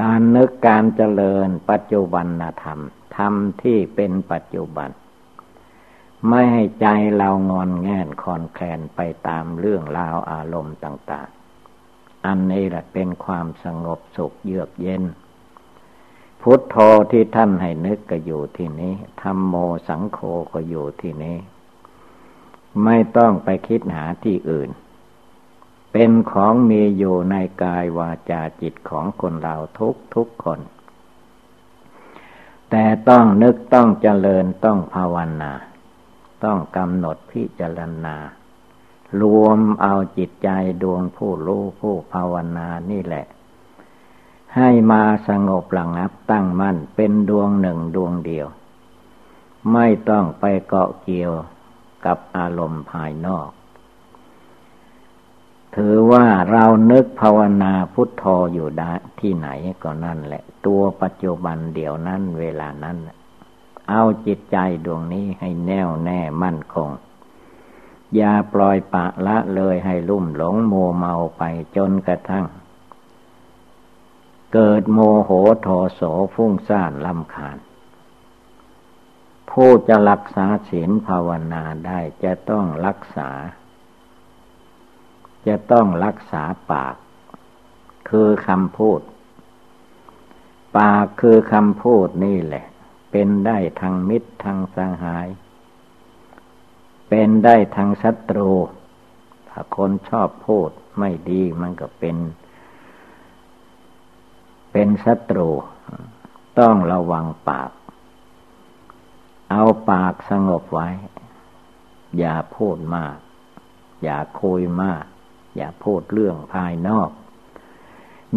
[0.00, 2.26] การนึกการเจริญปัจจุบัน
[2.62, 2.80] ธรรม
[3.16, 4.90] ธรรมที่เป็นปัจจุบัน
[6.28, 6.86] ไม่ให้ใจ
[7.16, 11.40] เรางอนแงนคอนแคลนไปตามเรื่องราวอารมณ์ต่าง ๆ
[12.26, 15.02] อันนี้แหละเป็นความสงบสุขเยือกเย็น
[16.42, 16.76] พุทโธ
[17.10, 19.54] ที่ท่านให้นึกก็อยู่ที่นี้ธรรมโม
[19.88, 20.18] สังโฆ
[20.52, 21.36] ก็อยู่ที่นี้
[22.84, 24.70] ไม่ต้องไปคิดหาที่อื่น
[25.92, 30.60] เป็นของมีอยู่ในกายวาจาจิตของคนเราทุกทุกคน
[32.70, 35.52] แต่ต้องนึกต้องเจริญต้องภาวนา
[36.44, 38.16] ต้องกำหนดพิจารณา
[39.22, 40.48] รวมเอาจิตใจ
[40.82, 43.26] ดวงผู้รู้ผู้ภาวนานี่แหละ
[44.56, 48.46] ให้มาสงบหลังับตั้งมั่นเป็นดวงหนึ่งดวงเดียว
[49.72, 51.32] ไม่ต้องไปเกาะเกี่ยว
[52.04, 53.48] กับอารมณ์ภายนอก
[55.76, 59.48] ถือว่าเรานึกภาวนาพุทโธอยู่ได้ที่ไหน
[59.82, 62.96] ก็นั่นแหละ ตัวปัจจุบันเดี๋ยวนั้นเวลานั้น
[63.88, 66.88] เอาจิตใจดวงนี้ให้แน่วแน่มั่นคง
[68.16, 71.42] อย่าปล่อยปะละเลยให้ลุ่มหลงโมเมาไป
[71.76, 72.46] จนกระทั่ง
[74.54, 76.00] เกิดโมโหโทโส
[76.34, 77.58] ฟุ้งซ่านลำคาญ
[79.50, 83.30] ผู้จะรักษาศีลภาวนาได้จะต้องรักษา
[85.46, 86.94] จะต้องรักษาปาก
[88.10, 89.00] คือคำพูด
[90.78, 92.66] ปากคือคำพูดนี่แหละ
[93.10, 95.26] เป็นได้ทางมิตรทางสหาย
[97.12, 98.50] เป็นได้ทางศัตรู
[99.48, 102.16] ถ้าคนชอบพูดไม่ดีมันก็เป็น
[104.72, 105.48] เป็นศัตรู
[106.58, 107.70] ต้องระวังปาก
[109.50, 110.88] เอาปากสงบไว้
[112.18, 113.16] อย่าพูดมาก
[114.02, 115.04] อย่าคุยมาก
[115.56, 117.10] อย่าพูดเรื่องภายนอก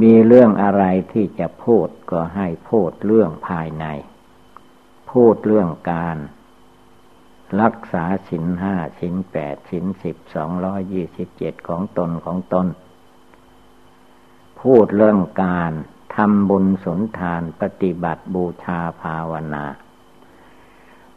[0.02, 0.84] มีเรื่องอะไร
[1.14, 3.86] ที่จะพูดก็ให้พูดเรื่องภายใน
[5.12, 6.18] พูดเรื่องการ
[7.62, 12.68] รักษาสินห้าสินแปดสินสิบสองร้อยยี่สิบเจ็ดของตนของตน
[14.62, 15.72] พูดเรื่องการ
[16.16, 19.66] ทำบุญสนทานปฏิบัติบูชาภาวนา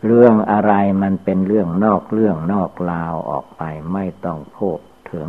[0.07, 3.63] เรื่องอะไรมันเป็นเรื่องนอกเรื่องนอกราวออกไป
[3.93, 4.81] ไม่ต้องพูด
[5.13, 5.29] ถึง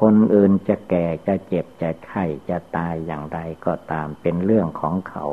[0.00, 5.24] คนอื่นจะแก่จะเจ็บจะไข้จะตายอย่างไรก็ตามเป็นเรื่องของเขา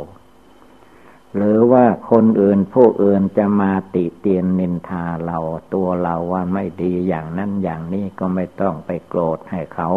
[1.36, 5.38] หรือว่าคนอื่นผู้อื่นจะมาติเตียนนินทาเรา
[5.74, 9.90] ตัวเราว่าไม่ดีอย่างนั้นอย่างนี้ก็ไม่ต้องไปโกรธให้เขา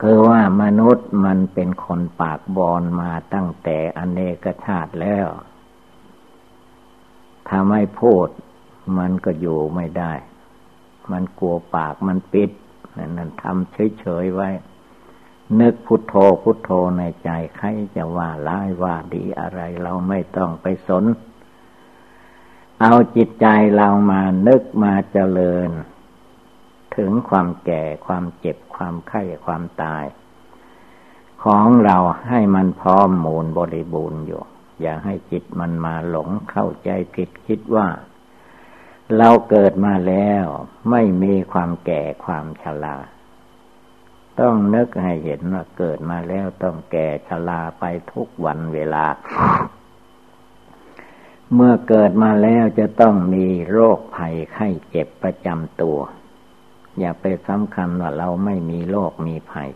[0.00, 5.28] คือว่ามนุษย์มันเป็นคนปากบอลมาตั้งแต่อเนกชาติแล้ว
[7.48, 8.28] ถ้าไม่พูด
[8.98, 10.12] มันก็อยู่ไม่ได้
[11.12, 12.50] มันกลัวปากมันปิด
[12.96, 14.48] นั่นทำเฉยๆไว้
[15.58, 21.04] นึกพุทโธพุทโธในใจใครจะว่าร้ายว่าดีอะไรเราไม่ต้องไปสน
[22.80, 25.70] เอาจิตใจเรามานึกมาเจริญ
[26.96, 30.04] ถึงความแก่ความเจ็บความไข้ความตาย
[31.44, 31.96] ของเรา
[32.28, 34.42] ให้มันพร้อมมูลบริบูรณ์อยู่
[34.80, 37.88] อย่าให้จิตมันมาหลงเข้าใจผิดคิดว่า
[39.18, 40.44] เราเกิดมาแล้ว
[40.90, 42.96] ไม่มีความแก่ความชรา
[44.40, 49.06] ต้องนึกให้เห็นว่าเกิดมาแล้วต้องแก่ชราไปทุกวันเวลา
[51.54, 55.98] เมื่อเกิดมาแล้วจะต้องมีโรคภัยไข้เจ็บประจำตัว
[56.98, 59.70] อย่าไปสำคัญว่าเราไม่มีโรคมีภัย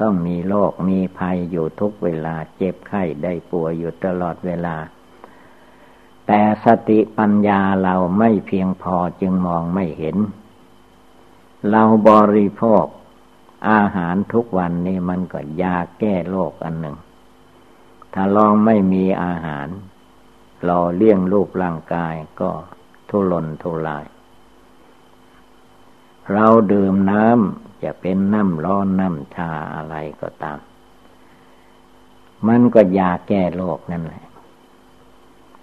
[0.00, 4.76] ต้องมีโรคมีภัยอยู่ทุกเวลาเจ็บไข้ได้ป่วยอยู่ตลอดเวลา
[6.26, 10.16] แต่สติปัญญาเราไม่เพียงพอจึงมองไม่เห็น
[11.70, 12.84] เราบริโภค
[13.70, 16.96] อาหารทุกวันนี้มันก็ยาแก้โรคอันหนึ่ง
[18.14, 19.68] ถ้าลองไม่มีอาหาร
[20.68, 22.50] รอเลี้ยงรูปร่างกายก็
[23.08, 24.04] ทุรนทุราย
[26.32, 30.58] เราดื่มน้ำจะเป็นน้ำร้อนน้ำชาอะไรก็ตาม
[32.48, 34.24] มันก็ยาแก้โรคนั่นแหละ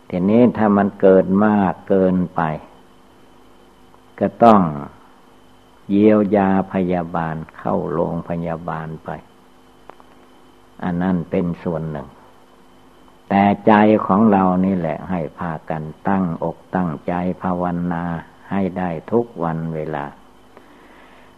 [0.10, 2.42] ทีนี้ถ้ามันเกิดมากเกินไป
[4.20, 4.62] ก็ต้อง
[5.92, 9.10] เยียวยาพยาบาลเข้าโรงพยาบาลไป
[10.84, 12.08] อันนั้นเป็นส่วนหนึ่ง
[13.30, 13.74] แต่ใจ
[14.06, 18.04] ของเรานี่แหละให้พากันตั้งอกตั้งใจภาวนา
[18.52, 20.06] ให้ได้ทุกวันเวลา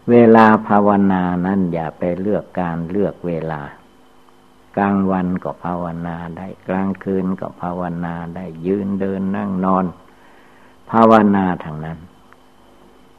[0.10, 3.62] เวลาภาวนานั้นอย่าไปเลือกการเลือกเวลา
[4.78, 9.86] กลางวันก็ภาวนาได้กลางคืนก็ภาวนาได้ยืนเดินนั่งนอน
[10.92, 12.00] ภาวนาทางนั้น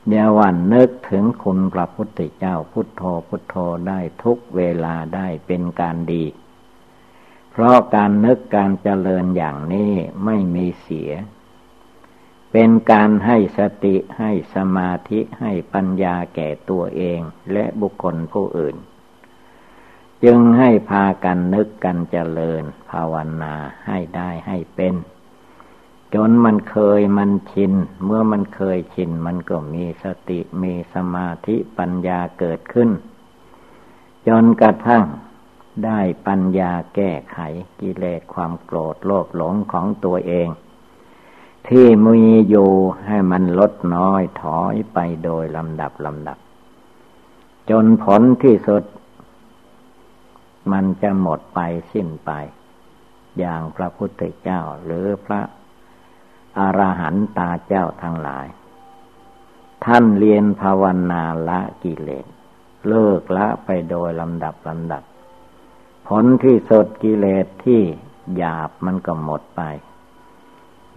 [0.08, 3.56] เดี๋ยววันนึกถึงคุณพระพุทธเจ้าพุทโธพุทโธ
[3.88, 6.24] ได้ทุกเวลาได้เป็นการดี
[7.50, 9.92] เพราะการนึกการเจริญอย่างนี้
[10.24, 11.10] ไม่มีเสีย
[12.52, 17.20] เป็นการให้สติให้สมาธิให้ปัญญาแก่ตัวเอง
[17.52, 18.76] และบุคคลผู้อื่น
[20.24, 23.54] จึงให้พากันนึกกันเจริญภาวนา
[23.86, 24.94] ให้ได้ให้เป็น
[26.14, 27.72] จนมันเคยมันชิน
[28.04, 32.90] เมื่อมันเคยชิน มันก็มีสติมีสมาธิปัญญาเกิดขึ้น
[34.26, 35.04] จนกระทั่ง
[35.84, 37.38] ได้ปัญญาแก้ไข
[37.80, 40.48] กิเลสความโกรธโลภหลงของตัวเอง
[41.68, 42.18] ที่มี
[42.48, 42.70] อยู่
[43.06, 46.38] ให้มันลดน้อยถอยไปโดยลำดับลำดับ
[47.70, 48.84] จนผลที่สุด
[50.72, 51.60] มันจะหมดไป
[51.92, 52.30] สิ้นไป
[53.38, 55.40] อย่างพระพุทธเจ้าหรือพระ
[56.58, 58.46] อรหันตาเจ้าทั้งหลาย
[59.84, 62.26] ทท่านเรียนภาวนาละกิเลส
[62.88, 65.02] เลิกละไปโดยลำดับลำดับ
[66.08, 67.80] ผลที่สดกิเลสที่
[68.36, 69.62] หยาบมันก็หมดไป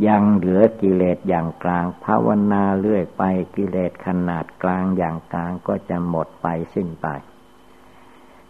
[0.07, 3.23] ยังเหลือกิเลสอย่างกลางภาวนาเรื่อยไป
[3.55, 7.07] กิเลสขนาดกลางอย่างกลางก็จะหมดไปสิ้นไป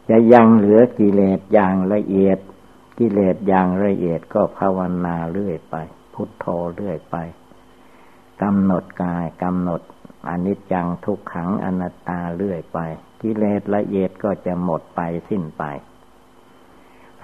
[0.09, 2.39] จะยังเหลือกิเลสอย่างละเอียด
[2.99, 5.75] กิเลสอย่างละเอียดก็ภาวนาเรื่อยไป
[6.21, 7.17] พุทโธเรื่อยไป
[8.41, 9.81] กำหนดกายกำหนด
[10.29, 12.79] อนิจจังทุกขังอนัตตาเรื่อยไป
[13.21, 15.63] กิเลสละเอียดก็จะหมดไปสิ้นไป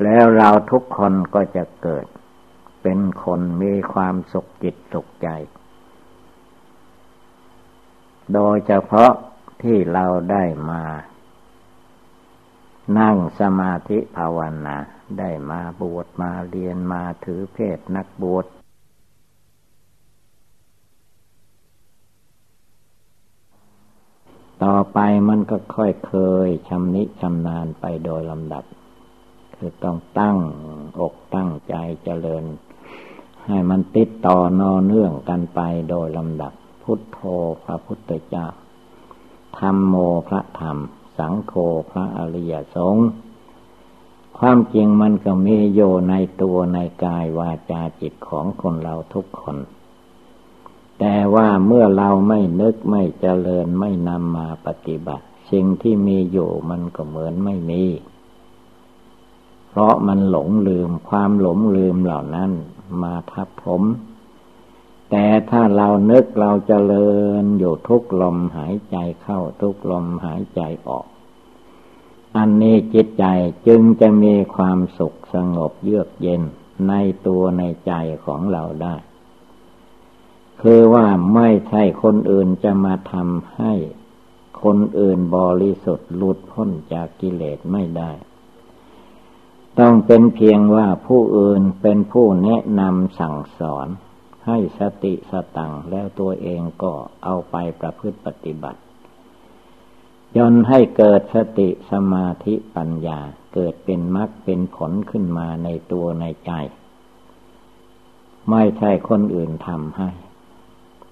[0.03, 2.05] แล้วเราทุกคนก็จะเกิด
[2.81, 5.27] เป็นคนมีความสุขจิตสุขใจ
[8.33, 9.11] โดยเฉพาะ
[9.63, 10.83] ที่เราได้มา
[12.99, 14.77] นั่งสมาธิภาวนา
[15.19, 18.45] ได้มาบวชมาเรียนมาถือเพศนักบวช
[24.63, 26.13] ต่อไปมันก็ค่อยเค
[26.45, 28.63] ยชำนิชำนาญไปโดยลำดับ
[29.55, 30.37] คือต้องตั้ง
[30.99, 32.43] อกตั้งใจเจริญ
[33.45, 37.19] ให้มันติดต่อนอเนื่องกันไปโดยลำดับ พุทโธ
[37.63, 38.45] พระพุทธเจ้า
[39.57, 39.95] ธรรมโม
[40.27, 40.77] พระธรรม
[41.17, 41.53] สังโฆ
[41.91, 43.07] พระอริยสงฆ์
[44.37, 49.57] ความจริงมันก็มีโยในตัวในกายวาจาจิตของคนเราทุกคน
[50.99, 57.83] แต่ว่าเมื่อเราไม่นึกไม่เจริญไม่นำมาปฏิบัติ สิ่งที่มีอยู่มันก็เหมือนไม่มี
[59.69, 62.51] เพราะมันหลงลืมความหลงลืมเหล่านั้น
[63.01, 63.83] มาทับผม
[65.11, 67.09] แต่ถ้าเรานึกเราเจริ
[67.41, 71.05] ญอยู่ทุกลมหายใจเข้าทุกลมหายใจออก
[72.37, 73.25] อันนี้จิตใจ
[73.67, 76.41] จึงจะมีความสุขสงบเยือกเย็น
[76.89, 76.93] ใน
[77.27, 77.93] ตัวในใจ
[78.25, 78.95] ของเราได้
[80.61, 83.73] คือว่าไม่ใช่คนอื่นจะมาทำให้
[84.63, 88.11] คนอื่นบริสุทธิ์หลุดพ้นจากกิเลสไม่ได้
[89.79, 93.87] ต้องเป็นเพียงว่าผู้อื่นเป็นผู้แนะนำสั่งสอน
[94.47, 96.93] ให้สติสตังแล้วตัวเองก็
[97.23, 98.79] เอาไปประพฤติปฏิบัติ
[100.37, 103.19] จนให้เกิดสติสมาธิปัญญา
[103.53, 106.51] เกิดเป็นมรรคเป็นผลขึ้นมาในตัวในใจ
[108.49, 110.09] ไม่ใช่คนอื่นทำให้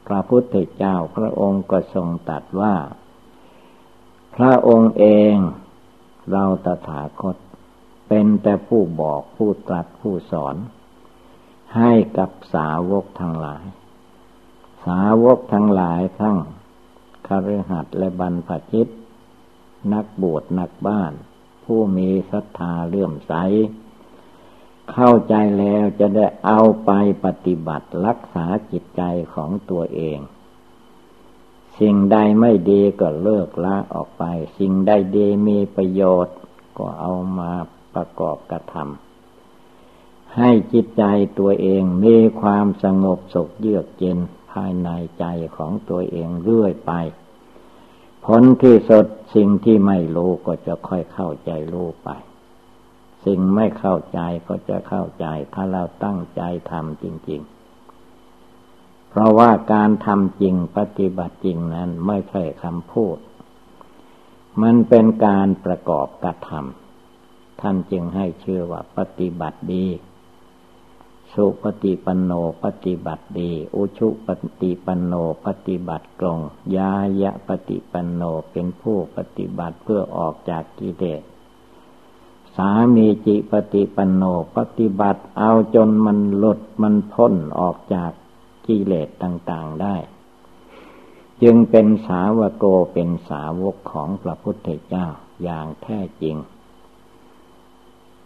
[0.07, 2.75] พระพุทธเจ้าพระองค์ก็ทรงตัดว่า
[4.35, 5.35] พระองค์เอง
[6.31, 7.37] เราตถาคต
[8.07, 10.55] เป็นแต่ผู้บอกผู้ตรัสผู้สอน
[11.77, 13.63] ให้กับสาวกทั้งหลาย
[14.85, 16.37] สาวกทั้งหลายทั้ง
[17.27, 18.87] คฤหัสและบรรพชิต
[19.93, 21.13] นักบวชนักบ้าน
[21.63, 23.33] ผู้มีศรัทธาเลื่อมใส
[24.91, 26.91] เข้าใจแล้วจะได้เอาไป
[27.25, 29.01] ปฏิบัติรักษาจิตใจ
[29.33, 30.19] ของตัวเอง
[31.79, 34.23] สิ่งใดไม่ดีก็เลิกละออกไป
[34.57, 36.35] สิ่งใดดีมีประโยชน์
[36.77, 37.51] ก็เอามา
[37.95, 41.03] ประกอบกระทำให้จิตใจ
[41.39, 44.19] ตัวเองมีความสงบสุขเยือกเย็น
[44.51, 45.25] ภายในใจ
[45.57, 46.91] ของตัวเองเรื่อยไป
[48.25, 52.09] ผลที่สดสิ่งที่ไม่รู้ก็จะค่อยเข้าใจรู้ไป
[53.25, 63.17] สิ่งไม่เข้าใจก็จะเข้าใจ ถ้าเราตั้งใจทำจริง ๆ เพราะว่าการทำจริงปฏิบัติจริงนั้นไม่ใช่คำพูด
[64.61, 69.87] มันเป็นการประกอบกระทำท่านจึงให้ชื่อว่าปฏิบัติดี
[71.33, 72.31] สุปฏิปันโน
[72.63, 74.27] ปฏิบัติดี อุชุป
[74.61, 75.13] ฏิปันโน
[75.45, 76.39] ปฏิบัติกลง
[76.77, 81.21] ยายะปฏิปันโนเป็นผู้ปฏิบัติเพื่อออกจากกิเลส
[82.55, 84.23] สามีจิปฏิปันโน
[84.55, 88.11] ปฏิบัติเอาจนมันหลุดมันพ้นออกจาก
[88.65, 89.95] กิเลสต่างๆได้
[91.43, 95.05] จึงเป็นสาวโกเป็นสาวกของพระพุทธเจ้า
[95.43, 96.35] อย่างแท้จริง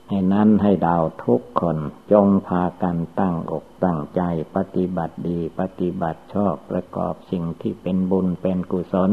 [0.08, 1.78] ให้นั้นให้ดาวทุกคน
[2.12, 4.22] จงพากันตั้งอกตั้งใจ
[4.56, 9.12] ปฏิบัติดีปฏิบัติชอบประกอบสิ่งที่เป็นบุญเป็นกุศล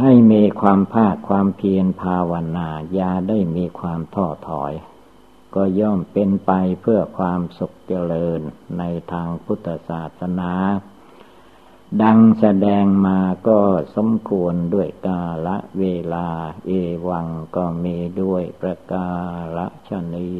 [0.00, 4.72] ให้มีความภาคความเพียรภาวนาอย่าได้มีความท้อถอย
[5.54, 8.40] ก็ย่อมเป็นไปเพื่อความสุขเจริญ
[8.78, 8.82] ใน
[9.12, 10.52] ทางพุทธศาสนา
[12.02, 13.60] ดังแสดงมาก็
[13.96, 15.84] สมควรด้วยกาละเว
[16.14, 16.28] ลา
[16.66, 16.70] เอ
[17.08, 17.26] วัง
[17.56, 19.08] ก็มีด้วยประกา
[19.56, 20.30] ศชนี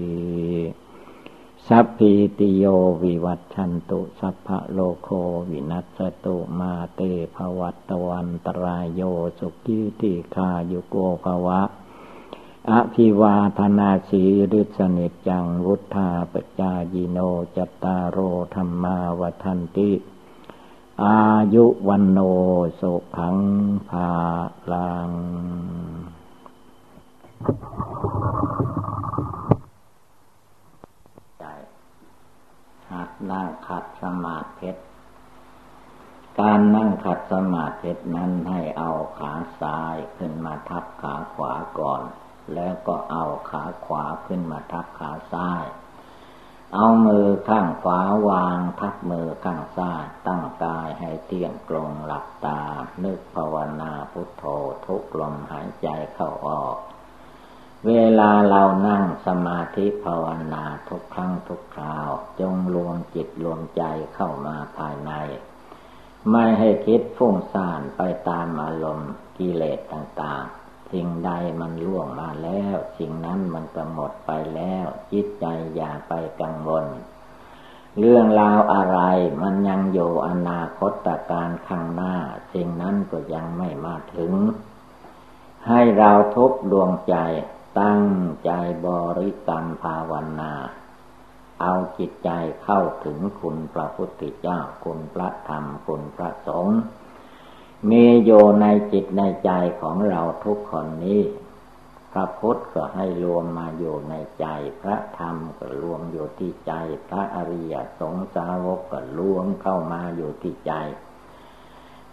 [1.69, 2.65] สัพพิติโย
[3.03, 5.09] วิวัตชันตุสัพพะโลโค
[5.51, 7.01] วินัสตุมาเต
[7.35, 9.01] ภวัตวันตรายโย
[9.39, 11.63] สุกิติคายุโกภวะ
[12.71, 17.19] อภิวาธนาสีริสนิจังวุธาปจายิโน
[17.57, 18.19] จตารโร
[18.55, 19.93] ธรรมาวทันติ
[21.05, 21.19] อา
[21.55, 22.19] ยุวันโน
[22.81, 23.37] สุขัง
[23.89, 24.11] ภา
[24.73, 25.11] ลัง
[31.39, 31.45] ใจ
[32.95, 34.71] หัดนั่งขัดสมาธิ
[36.41, 42.03] การนั่งขัดสมาธินั้นให้เอาขาซ้ายขึ้นมาทับขาขวาก่อน
[42.55, 45.65] แล้วก็เอาขาขวาขึ้นมาทับขาซ้าย
[46.75, 52.61] เอามือข้างขวาวางทับมือข้างซ้ายตั้งกายให้เตียงกลงหลับตา
[53.05, 54.45] นึกภาวนาพุทโธ
[54.87, 56.77] ทุกลมหายใจเข้าออก
[57.89, 62.09] เวลาเรานั่งสมาธิภาวนาทุกครั้งทุกคราว
[62.41, 63.83] จงรวมจิตรวมใจ
[64.15, 65.13] เข้ามาภายใน
[66.31, 71.31] ไม่ให้คิดฟุ้งซ่านไปตามอารมณ์กิเลสต่างๆ สิ่งใด
[71.61, 76.87] มันล่วงมาแล้ว สิ่งนั้นมันก็หมดไปแล้ว จิตใจอย่าไปกังวล
[77.99, 79.01] เรื่องราวอะไร
[79.43, 82.15] มันยังอยู่อนาคตการข้างหน้า
[82.53, 84.33] สิ่งนั้นก็ยังไม่มาถึง
[85.69, 87.17] ให้เราทุกดวงใจ
[87.81, 88.05] ตั้ง
[88.45, 88.51] ใจ
[88.87, 90.53] บริกรรมภาวนา
[91.61, 92.31] เอาจิตใจ
[92.63, 96.79] เข้าถึงคุณพระพุทธเจ้า คุณพระธรรม คุณพระสงฆ์
[97.91, 99.51] มีอยู่ในจิตในใจ
[99.81, 101.23] ของเราทุกคนนี้
[102.13, 104.47] พระพุทธก็ให้รวมมาอยู่ในใจ
[104.81, 106.73] พระธรรมก็รวมอยู่ที่ใจ
[107.09, 110.73] พระอริยสงสาวกก็รวมเข้ามาอยู่ที่ใจ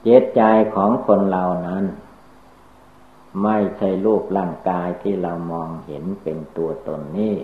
[0.04, 0.42] เจตใจ
[0.76, 1.84] ของคนเรานั้น
[3.44, 7.36] ไม่ใช่รูปร่างกายที่เรามองเห็นเป็นตัวตนนี้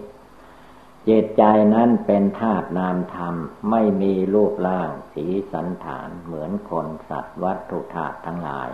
[1.08, 3.36] จิตใจนั้นเป็นธาตุนามธรรม
[3.70, 8.70] ไม่มีรูปร่างสีสันฐานเหมือนคนสัตว์วัตถุธาตุทั้งหลาย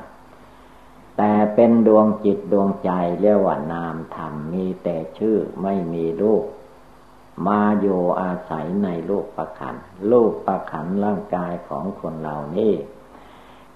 [1.18, 2.92] แต่เป็นดวงจิตดวงใจ
[3.22, 6.44] เรียกว่านามธรรมมีแต่ชื่อไม่มีรูป
[7.48, 9.76] มาอยู่อาศัยในรูปประขัน
[10.12, 12.74] รูปประขันร่างกายของคนเหล่านี้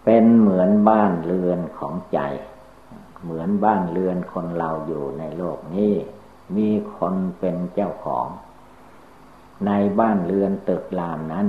[0.06, 2.20] เป็นเหมือนบ้านเรือนของใจ
[3.22, 5.94] เหมือนบ้านเรือนคนเราอยู่ในโลกนี้
[6.56, 8.28] มีคนเป็นเจ้าของ
[9.66, 11.48] ในบ้านเรือนตึกรามนั้น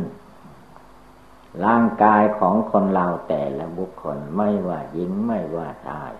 [1.64, 6.12] ร่างกายของคนเราแต่ละบุคคลไม่ว่าหญิงไม่ว่าชาย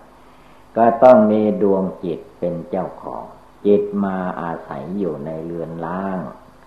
[0.77, 3.23] ก็ต้องมีดวงจิตเป็นเจ้าของ
[3.65, 6.19] จิตมาอาศัยอยู่ในเรือนล่าง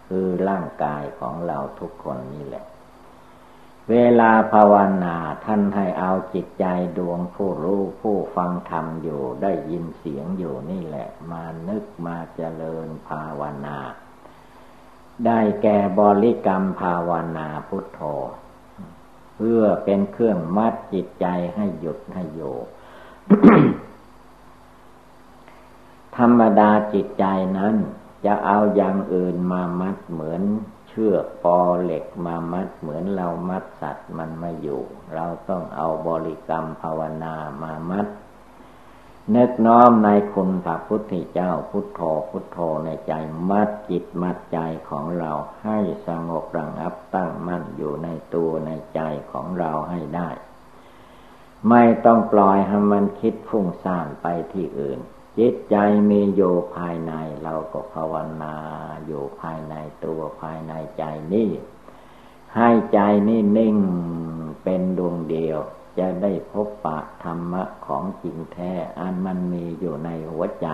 [0.06, 2.64] คือร่างกายของเราทุกคนนี่แหละ
[3.90, 4.74] เวลาภาว
[5.04, 6.64] นาท่านให้เอาจิตใจ
[6.98, 13.78] ดวงผู้รู้ผู้ฟังธรรมอยู่ได้ยินเสียงอยู่นี่แหละ มานึกมาเจริญภาวนา
[15.26, 18.00] ได้แก่บริกรรมภาวนาพุทโธ
[19.36, 22.40] เพื่อเป็นเครื่องมัดจิตใจให้หยุดให้โย
[26.16, 27.24] ธรรมดาจิตใจ
[27.58, 27.76] นั้น
[28.24, 30.42] จะเอาอย่างอื่นมามัดเหมือน
[30.94, 34.82] เชือกปอเหล็กมามัดเหมือนเรามัดสัตว์มันไม่อยู่
[35.14, 38.06] เราต้องเอาบริกรรมภาวนามามัด
[39.34, 43.12] นึกน้อมในคุณพระพุทธเจ้าพุทโธพุทโธในใจ
[43.50, 45.32] มัดจิตมัดใจของเรา
[45.64, 49.00] ให้สงบระงับตั้งมั่นอยู่ในตัวในใจ
[49.32, 50.30] ของเราให้ได้
[51.68, 55.00] ไม่ต้องปล่อยให้มันคิดฟุ้งซ่านไปที่อื่น
[55.38, 55.76] จิตใจ
[56.10, 57.12] มีอยู่ภายใน
[57.42, 58.56] เราก็ภาวนา
[59.06, 59.74] อยู่ภายใน
[60.04, 61.04] ตัวภายในใจ
[61.34, 61.50] นี่
[62.56, 63.76] ให้ใจนี่นิ่ง
[64.62, 65.58] เป็นดวงเดียว
[65.98, 70.68] จะได้พบปะธรรมะของจริงแท้อันมันมีอยู่ในหัวใจ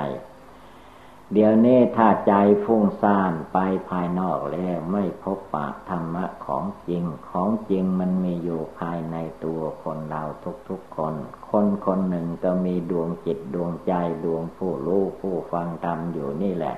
[1.32, 2.32] เดี๋ยวนี้ถ้าใจ
[2.64, 3.58] ฟุ้งซ่านไป
[3.88, 10.22] ภายนอกแล้วไม่พบปะธรรมะของจริง ของจริงมันมีอยู่ภายในตัวคนเรา
[10.68, 11.14] ทุกๆคน
[11.50, 13.92] คนคนหนึ่งก็มีดวงจิตดวงใจ
[14.24, 16.76] ดวงผู้รู้ผู้ฟังธรรมอยู่นี่แหละ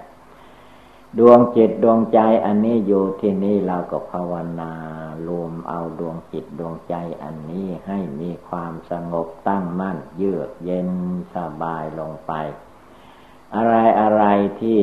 [1.19, 4.73] ดวงจิตดวงใจอันนี้อยู่ที่นี่เราก็ภาวนา
[5.29, 10.91] รวมเอาดวงจิตดวงใจอันนี้ให้มีความสงบตั้งมั่นเยือกเย็น
[11.35, 12.33] สบายลงไป
[13.55, 14.25] อะไรอะไร
[14.61, 14.81] ที่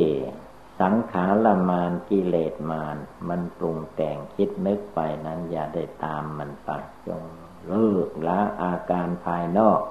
[0.82, 2.98] สังขารมานกิเลสมาน
[3.28, 6.70] มันปรุงแต่งคิดนึกไปนั้นอย่าได้ตามมันไป
[7.08, 7.24] จง
[7.68, 9.82] เลิกละอาการภายนอก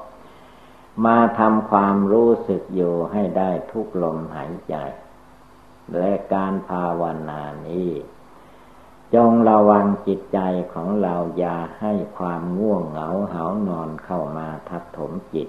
[1.05, 4.75] มาทำความรู้สึกอยู่ให้ได้ทุกลมหายใจ
[5.99, 7.91] และการภาวนานี้
[9.15, 10.39] จงระวังจิตใจ
[10.73, 15.49] ของเราอย่าให้ความง่วงเหงาเหานอนเข้ามาทับถมจิต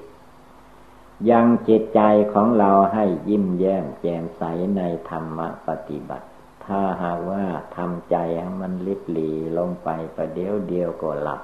[1.31, 2.01] ยังจิตใจ
[2.33, 4.43] ของเราให้ยิ้มแย้มแจ่มใส
[4.77, 6.27] ในธรรมปฏิบัติ
[6.65, 7.43] ถ้าหากว่า
[7.75, 11.41] ทำใจให้มันลิบหลีลงไปประเดี๋ยวเดียวก็หลับ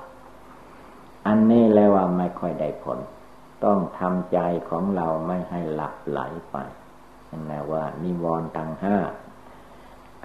[1.28, 3.00] อันนี้แล้วว่าไม่ค่อยได้ผล
[3.64, 6.20] ต้องทำใจของเราไม่ให้หลับไหล
[6.52, 6.58] ไป
[7.50, 8.98] นะว่านิวรณ์ทั้งห้า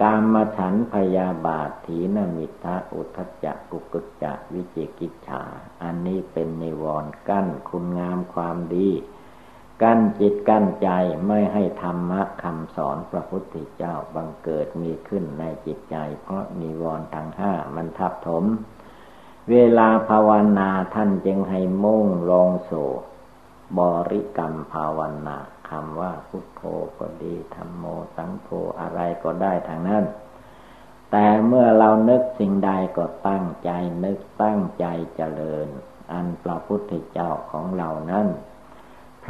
[0.01, 5.41] กามมาฉันพยาบาทถีนมิทะอุทจจะกุกุจจะวิจิกิจฉา
[5.83, 8.89] อันนี้เป็นนิวรณ์กั้นคุณงามความดี
[9.83, 10.89] กั้นจิตกั้นใจ
[11.27, 18.45] ไม่ให้ธรรมะคำสอนพระพุทธเจ้าบังเกิดมีขึ้นในจิตใจ เพราะนิวรณ์ทั้งห้ามันทับถม
[19.51, 22.89] เวลาภาวนาท่านจึงให้มุ่งลงสู่
[23.79, 25.37] บริกรรมภาวนา
[25.69, 26.61] คำว่าพุทโธ
[26.97, 27.83] ก็ดีธรรมโม
[28.15, 28.49] สังโฆ
[28.81, 30.03] อะไรก็ได้ทางนั้น
[31.11, 33.71] แต่เมื่อเรานึกสิ่งใดก็ตั้งใจ
[34.03, 35.67] นึกตั้งใจเจริญ
[36.11, 38.27] อันพระพุทธเจ้าของเรานั้น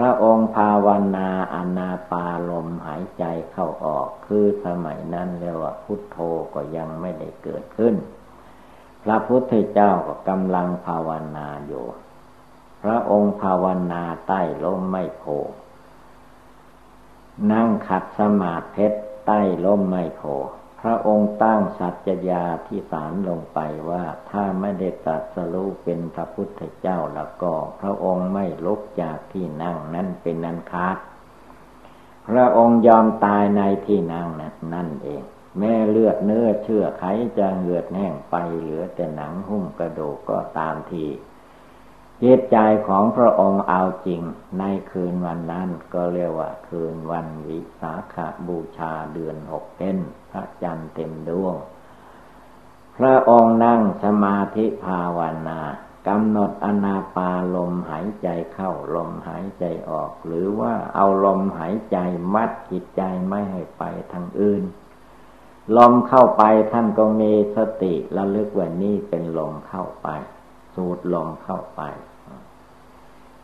[0.02, 0.88] พระองค์ภาว
[1.18, 6.18] นาอนาปาลมหายใจเข้าออก คือสมัยนั้นเรียกว่าพุทโธ
[6.54, 7.95] ก็ยังไม่ได้เกิดขึ้น
[9.04, 11.86] พระพุทธเจ้าก็กำลังภาวนาอยู่
[12.84, 15.24] พระองค์ภาวนาใต้ลมไม่โพ
[17.52, 18.88] นั่งขัดสมาธิ
[19.26, 20.22] ใต้ลมไมโพ
[20.82, 23.60] พระองค์ตั้งสัจญาที่สารลงไป
[23.90, 30.98] ว่าถ้าไม่ได้ตัดสรู้เป็นพระพุทธเจ้าแล้วก็ พระองค์ไม่ลุกจากที่นั่งนั้นเป็นนันคาด
[32.30, 35.24] พระองค์ยอมตายในที่นั่งนั้นนั่นเอง
[35.60, 37.04] แม่เลือดเนื้อเชื่อไข
[37.38, 41.06] จะเหือดแห้งไปเหลือแต่หนังหุ้มกระดูกก็ตามที
[42.24, 42.58] จิตใจ
[42.88, 44.22] ของพระองค์เอาจริง
[44.60, 49.98] ในคืนวันนั้นก็เรียกว่าคืนวันวิสาขาบูชาเดือนหกเป็น
[50.32, 51.56] พระจันทร์เต็มดวง
[52.98, 55.60] พระองค์นั่งสมาธิภาวนา
[56.08, 61.98] กำหนดอนาปาลมหายใจเข้าลมหายใจออก หรือว่าเอาลมหายใจ
[62.34, 64.64] มัดจิตใจไม่ให้ไปทางอื่น
[65.78, 70.08] ลมเข้าไปท่านก็มีสติระลึกว่านี่เป็นลมเข้าไป
[70.76, 71.82] สูดลมเข้าไป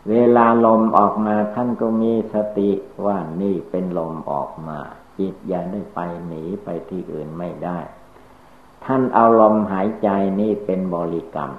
[0.10, 2.72] เวลาลมออกมาท่านก็มีสติ
[3.06, 4.80] ว่านี่เป็นลมออกมา
[5.20, 7.80] จิตอย่าได้ไปหนีไปที่อื่นไม่ได้
[8.86, 10.10] ท่านเอาลมหายใจ
[10.40, 11.52] นี่เป็นบริกรรม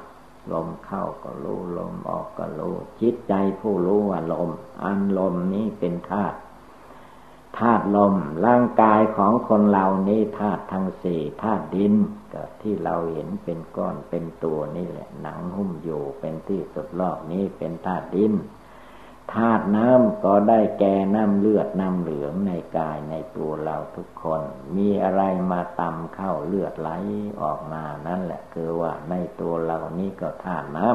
[0.52, 4.50] ลมเข้าก็รู้ลมออกก็รู้จิตใจผู้รู้ว่าลม
[4.82, 6.36] อันลมนี้เป็นธาตุ
[7.58, 8.14] ธาตุลม
[8.46, 11.94] ร่างกายของคนเรานี้ธาตุทั้งสี่ธาตุดิน
[12.32, 18.32] ก็ที่เราเห็นเป็นก้อนเป็นตัวนี่แหละ หนังหุ้มอยู่เป็นที่สุดรอบนี้เป็นธาตุดิน
[19.34, 24.42] ธาตุน้ำก็ได้แก่น้ำเลือดน้ำเหลืองในกายในตัวเราทุกคน
[24.76, 26.90] มีอะไรมาตำเข้าเลือดไหล
[27.42, 30.88] ออกมานั่นแหละ คือว่าในตัวเรานี้ก็ธาตุน้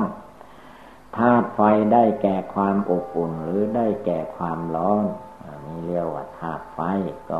[0.55, 1.61] ำธาตุไฟ
[1.93, 5.05] ได้แก่ความอบอุ่นหรือได้แก่ความร้อน
[5.65, 6.79] นี่เรียกว่าธาตุไฟ
[7.29, 7.39] ก็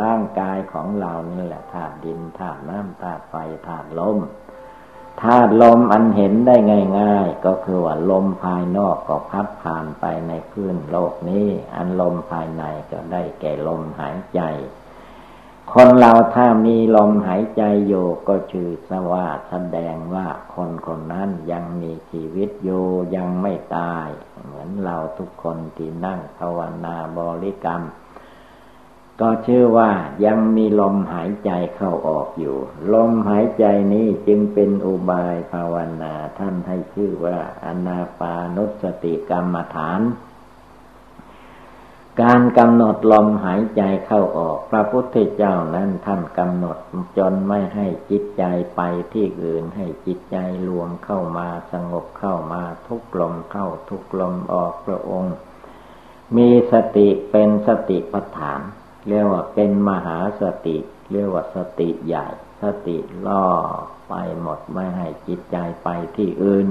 [0.00, 3.34] ร่างกายของเรานี่แหละธาตุดินธาตุน้ำธาตุไฟ
[3.68, 4.18] ธาตุลม
[5.22, 6.56] ธาตุลมอันเห็นได้
[7.00, 14.40] ง่าย ๆ ก็คือว่าลมภายนอกก็พัดผ่านไปในพื้นโลกนี้ อันลมภายในก็ได้แก่ลมหายใจ
[15.74, 22.84] คนเราถ้ามีลมหายใจอยู่ก็ชื่อสว่าแสดงว่าคนคนนั้นยังมีชีวิตอยู่
[23.16, 24.08] ยังไม่ตาย
[24.44, 27.82] เหมือนเราทุกคนที่นั่งภาวนาบริกรรม
[29.20, 29.90] ก็ชื่อว่า
[30.26, 32.56] ยังมีลมหายใจเข้าออกอยู่
[32.94, 40.00] ลมหายใจนี้จึงเป็นอุบายภาวนาท่านให้ชื่อว่าอนาปานุสติกรรมฐาน
[42.22, 46.78] การกำหนดลมหายใจเข้าออก พระพุทธเจ้านั้นท่านกำหนด
[47.18, 48.44] จนไม่ให้จิตใจ
[48.76, 48.80] ไป
[49.12, 50.36] ที่อื่นให้จิตใจ
[50.68, 55.34] รวมเข้ามาสงบเข้ามาทุกลมเข้าทุกลมออกพระองค์
[56.36, 58.60] มีสติเป็นสติปัฏฐาน
[59.08, 60.76] เรียกว่าเป็นมหาสติ
[61.12, 62.26] เรียกว่าสติใหญ่
[62.62, 62.96] สติ
[63.26, 63.46] ล่อ
[64.08, 66.68] ไปหมดไม่ให้จิตใจไปที่อื่น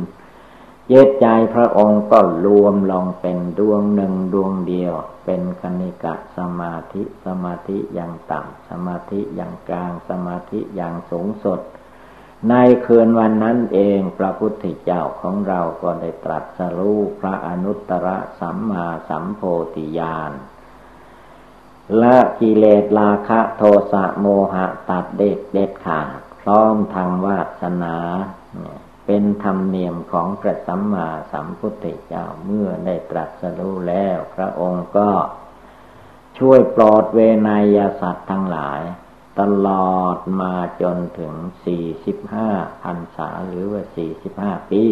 [0.88, 4.94] เจตใจพระองค์ก็รวมลงเป็นดวงหนึ่งดวงเดียว
[5.26, 11.60] เป็นคณิกะสมาธิสมาธิอย่างต่ำสมาธิอย่างกลางสมาธิอย่างสูงสุด
[12.50, 12.54] ใน
[12.86, 18.08] คืนวันนั้นเองพระพุทธเจ้าของเราก็ได้ตรัสรู้พระอนุตตร
[18.40, 19.42] สัมมาสัมโพ
[19.76, 20.32] ธิญาณ
[22.02, 27.96] ละกิเลสราคะโทสะโมหะตัดเด็กเด็ดขาดพร้อมทางวาสนา
[29.06, 35.10] เป็นธรรมเนียมของพระสัมมาสัมพุทธเจ้าเมื่อได้ตรัสรู้แล้ว พระองค์ก็
[36.38, 38.82] ช่วยปลอดเวนยสัตว์ทั้งหลาย
[39.40, 41.34] ตลอดมาจนถึง
[41.66, 42.50] สี่สิบห้า
[42.84, 44.84] พรรษาหรือว่าสี่สิบห้าปี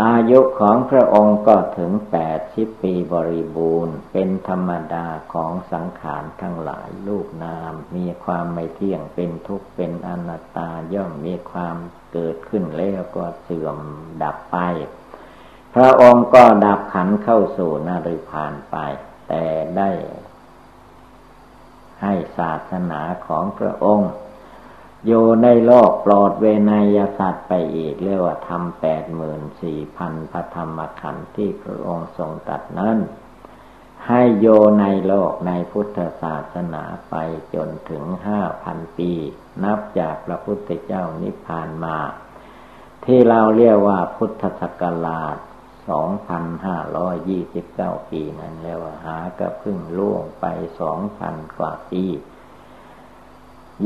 [0.00, 11.76] อายุของพระองค์ก็ถึงแปดสิบปีบริบูรณ์ เป็นธรรมดาของสังขารทั้งหลายลูกนาม มีความไม่เที่ยงเป็นทุกข์เป็นอนัตตาย่อมมีความ
[12.12, 13.78] เกิดขึ้นแล้วก็เสื่อม
[14.22, 14.56] ดับไป
[15.74, 18.76] พระองค์ก็ดับขันเข้าสู่นริพานไป
[19.28, 19.44] แต่
[19.76, 19.90] ได้
[22.02, 24.10] ให้ศาสนาของพระองค์
[25.06, 32.98] อยู่ในโลกปลอดเวนยสัตว์ไปอีก เรียกว่าทำแปดหมื่นสี่พันพระธรรมขันธ์ที่พระองค์ทรงตัดนั้น
[34.08, 34.46] ให้โย
[34.80, 37.14] ในโลกในพุทธศาสนาไป
[37.54, 39.12] จนถึงห้าพันปี
[39.64, 41.98] นับจากพระพุทธเจ้านิพพานมา
[43.04, 45.36] ที่เราเรียกว่าพุทธศักราช
[45.88, 50.46] สองพันห้าร้อยยี่สิบเก้าปีนั้นแล้วหาก็พึ่งล่วงไป
[50.80, 52.04] สองพันกว่าปี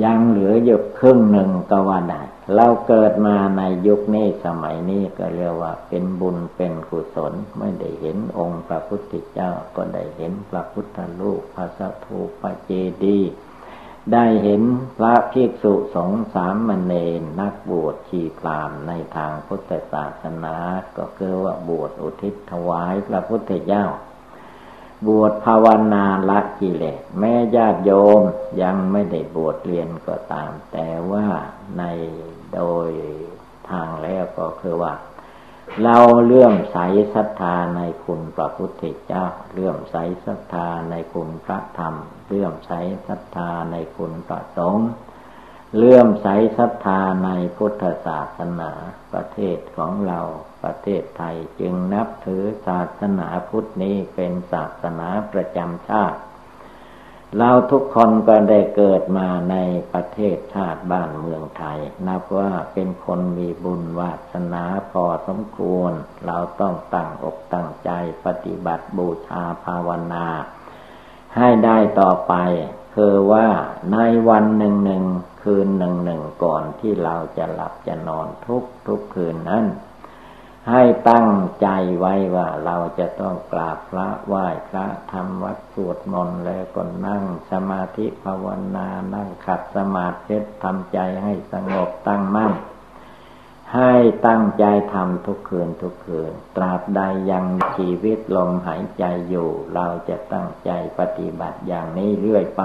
[0.04, 2.22] ยังเหลืออยู่ครึ่งหนึ่งก็ว่าได้
[2.54, 12.70] เราเกิดมาในยุคนี้สมัยนี้ก็เรียกว่าเป็นบุญเป็นกุศล ไม่ได้เห็นองค์พระพุทธเจ้าก็ได้เห็นพระพุทธรูปพระสัทูปพระเจ
[13.04, 13.18] ดี
[14.12, 14.62] ได้เห็น
[14.98, 20.56] พระภิกษุสงฆ์สามมเณรนักบวชชีพรามในทางพุทธศาสนา
[20.98, 23.84] ก็คือว่าบวชอุทิศถวายพระพุทธเจ้า
[25.06, 28.20] บวชภาวนาละกิเลสแม่ญาติโยม
[28.62, 31.26] ยังไม่ได้บวชเรียนก็ตาม แต่ว่า
[31.78, 31.82] ใน
[32.54, 32.90] โดย
[33.70, 34.94] ทางแล้วก็คือว่า
[35.82, 36.78] เราเลื่อมใส
[37.14, 41.94] ศรัทธาในคุณพระพุทธเจ้า เลื่อมใสศรัทธาในคุณพระธรรม
[42.26, 42.72] เลื่อมใส
[43.08, 44.88] ศรัทธาในคุณพระสงฆ์
[45.76, 46.28] เลื่อมใส
[46.58, 48.70] ศรัทธาในพุทธศาสนา
[49.12, 50.20] ประเทศของเรา
[50.66, 56.18] ประเทศไทยจึงนับถือศาสนาพุทธนี้เป็นศาสนาประจำชาติ
[57.38, 59.56] เราทุกคนก็ได้เกิดมาใน
[59.92, 65.92] ประเทศชาติบ้านเมืองไทย นับว่าเป็นคนมีบุญวาสนาพอสมควร
[66.26, 67.90] เราต้องตั้งอกตั้งใจ
[68.24, 70.26] ปฏิบัติบูชาภาวนา
[71.36, 72.34] ให้ได้ต่อไป
[72.94, 73.46] คือว่า
[73.92, 73.98] ใน
[74.28, 75.04] วันหนึ่งหนึ่ง
[75.42, 79.64] คืนหนึ่งหนึ่งก่อนที่เราจะหลับจะนอนทุกทุกคืนนั้น
[80.70, 81.30] ให้ตั้ง
[81.62, 88.46] ใจไว้ว่าเราจะต้องกราบพระไหว้พระทำวัดสวดมนต์แล้วก็นั่งสมาธิภาว
[88.76, 92.52] นา นั่งขัดสมาธิทำใจให้สงบตั้งมั่น
[93.74, 93.92] ให้
[94.26, 94.64] ตั้งใจ
[94.94, 97.00] ทำทุกคืนทุกคืน ตราบใด
[97.30, 97.46] ยัง
[97.76, 102.62] ชีวิตลมหายใจอยู่ เราจะตั้งใจปฏิบัติอย่างนี้เรื่อยไป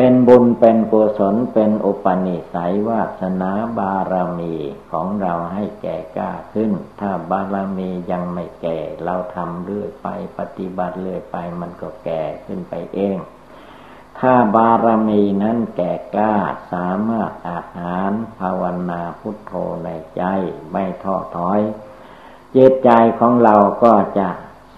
[0.00, 4.54] เป็นบุญเป็นกุศลเป็นอุปนิสัยวาสนาบารมี
[4.92, 13.16] ของเราให้แก่กล้าขึ้น ถ้าบารมียังไม่แก่ เราทำเรื่อยไปปฏิบัติเรื่อยไปมันก็แก่ขึ้นไปเอง
[14.18, 16.34] ถ้าบารมีนั้นแก่กล้า
[16.72, 19.52] สามารถอาหารภาวนาพุทโธ
[19.84, 20.22] ในใจ
[20.70, 21.60] ไม่ท้อถอย
[22.56, 24.28] จิตใจของเราก็จะ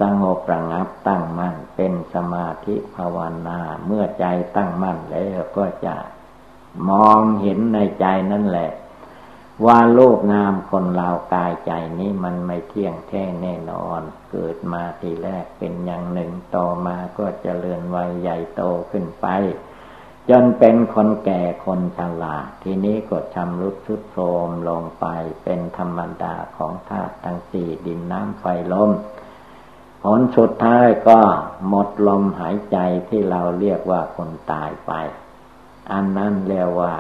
[0.00, 4.26] สงบระงับตั้งมั่นเป็นสมาธิภาวนาเมื่อใจ
[4.56, 5.96] ตั้งมั่นแล้วก็จะ
[6.90, 8.70] มองเห็นในใจนั่นแหละ
[9.66, 19.26] ว่าโลกนามคนเรากายใจนี้มันไม่เที่ยงแท้แน่นอน เกิดมาทีแรกเป็นอย่างหนึ่งต่อมาก็จเจริญวัยใหญ่โตขึ้นไป
[20.30, 25.06] จนเป็นคนแก่คนชราทีนี้ก็ชำรุดทุดโทรมลงไป
[25.44, 28.90] เป็นธรรมดาของธาตุทั้งสี่ดินน้ำไฟลม
[30.02, 31.20] ผลสุดท้ายก็
[31.68, 32.78] หมดลมหายใจ
[33.08, 34.92] ที่เราเรียกว่าคนตายไป
[35.92, 36.94] อันนั้นเรียกว่า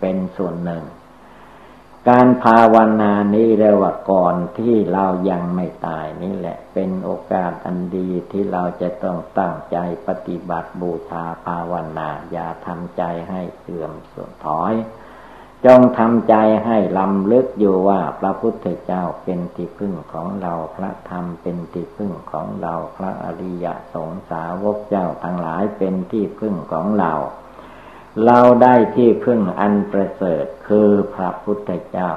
[0.00, 0.84] เป็นส่วนหนึ่ง
[2.08, 9.76] การภาวนานี้เรียกว่าก่อนที่เรายังไม่ตายนี่แหละ เป็นโอกาสอันดีที่เราจะต้องตั้งใจ
[10.06, 14.74] ปฏิบัติบูชาภาวนา อย่าทำใจให้เสื่อมสุดถอย
[15.66, 16.34] จงทำใจ
[16.64, 27.12] ให้ลำลึกอยู่ว่าพระพุทธเจ้าเป็นที่พึ่งของเราพระธรรมเป็นที่พึ่งของเราพระอริยสงสาวกเจ้าทั้งหลายเป็นที่พึ่งของเรา
[28.26, 32.10] เราได้ที่พึ่งอันประเสริฐคือพระพุทธเจ้า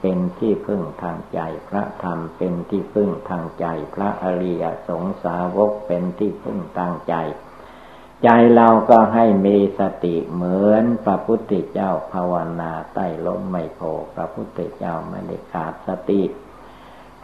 [0.00, 7.14] เป็นที่พึ่งทางใจพระธรรมเป็นที่พึ่งทางใจ พระอริยสงสาวกเป็นที่พึ่งทางใจ
[8.24, 13.80] ใจเราก็ให้มีสติเหมือนพระพุทธเจ้าภาวนาใต้ลมไม่โพ
[14.14, 16.22] พระพุทธเจ้าไม่ได้ขาดสติ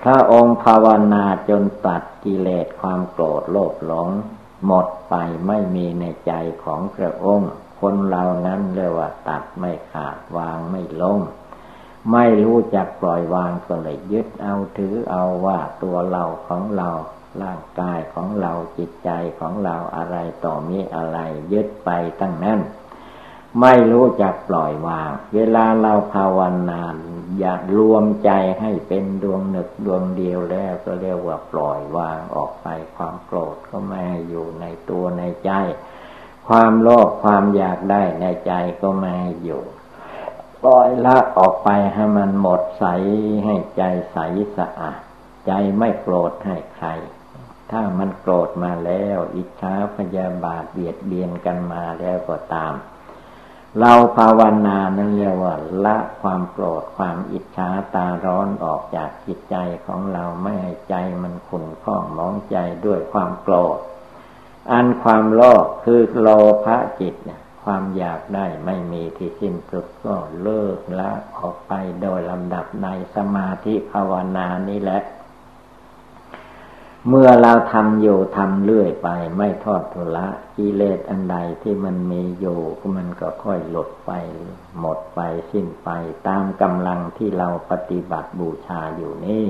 [0.03, 4.09] พระองค์ภาวนาจนตัดกิเลสความโกรธโลภหลง
[4.67, 5.15] หมดไป
[5.47, 6.33] ไม่มีในใจ
[6.65, 11.19] ของพระองค์ คนเรานั้นเรียกว่าตัดไม่ขาดวางไม่ลง
[12.13, 16.91] ไม่รู้จักปล่อยวางก็เลยยึดเอาถือเอาว่าตัวเราของเรา
[17.43, 19.11] ร่างกายของเราจิตใจ
[19.41, 21.19] ของเราอะไรต่อมีอะไร
[21.53, 22.61] ยึดไปตั้งนั้น
[23.61, 26.39] ไม่รู้จักปล่อยวาง เวลาเราภาว
[26.71, 26.83] นา
[27.39, 32.67] อย่ารวมใจให้เป็นดวงหนึกดวงเดียวแล้วก็เรียกว่าปล่อยวางออกไป
[32.97, 35.51] ความโกรธก็ไม่อยู่ในตัวในใจ
[36.49, 38.53] ความโลภความอยากได้ในใจ
[38.83, 39.63] ก็ไม่อยู่
[40.63, 42.85] ปล่อยละออกไปให้มันหมดใส
[43.45, 44.19] ให้ใจใส
[44.57, 45.01] สะอาด
[45.47, 46.89] ใจไม่โกรธให้ใคร
[47.71, 52.75] ถ้ามันโกรธมาแล้ว อิจฉาพยาบาทเบียดเบียนกันมาแล้วก็ตาม
[53.81, 55.55] เราภาวนานั้นเรียกว่า
[55.85, 59.57] ละความโกรธความอิจฉาตาร้อนออกจากจิตใจ
[59.87, 62.57] ของเราไม่ให้ใจมันขุ่นข้องมองใจ
[62.87, 63.79] ด้วยความโกรธ
[64.73, 66.29] อันความโลภคือโล
[66.65, 75.01] ภะจิตเนี่ยความอยากได้ไม่มีที่สิ้นสุดก็เลิกละออกไปโดยลำดับในสมาธิภาวนานี้แหละ
[77.09, 82.61] เมื่อเราทำอยู่ทำเรื่อยไป ไม่ทอดทุละกิเลสอันใดที่มันมีอยู่
[82.97, 84.13] มันก็ค่อยหลดไป
[84.81, 85.21] หมดไป
[85.53, 85.89] สิ้นไป
[86.29, 89.49] ตามกำลังที่เราปฏิบัติบูชาอยู่นี่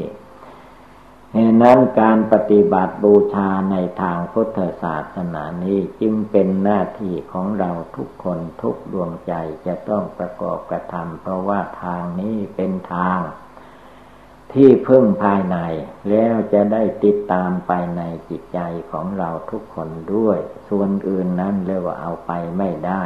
[1.33, 9.33] เหตุนั้นการปฏิบัติบูชาในทางพุทธศาสนานี้จึงเป็นหน้าที่ของเราทุกคนทุกดวงใจ
[9.67, 13.21] จะต้องประกอบกระทำเพราะว่าทางนี้เป็นทาง
[14.53, 15.59] ที่พึ่งภายใน
[16.11, 18.61] แล้วจะได้ติดตามไปในจิตใจ
[18.93, 20.39] ของเราทุกคนด้วย
[20.69, 23.05] ส่วนอื่นนั้นเรียกว่าเอาไปไม่ได้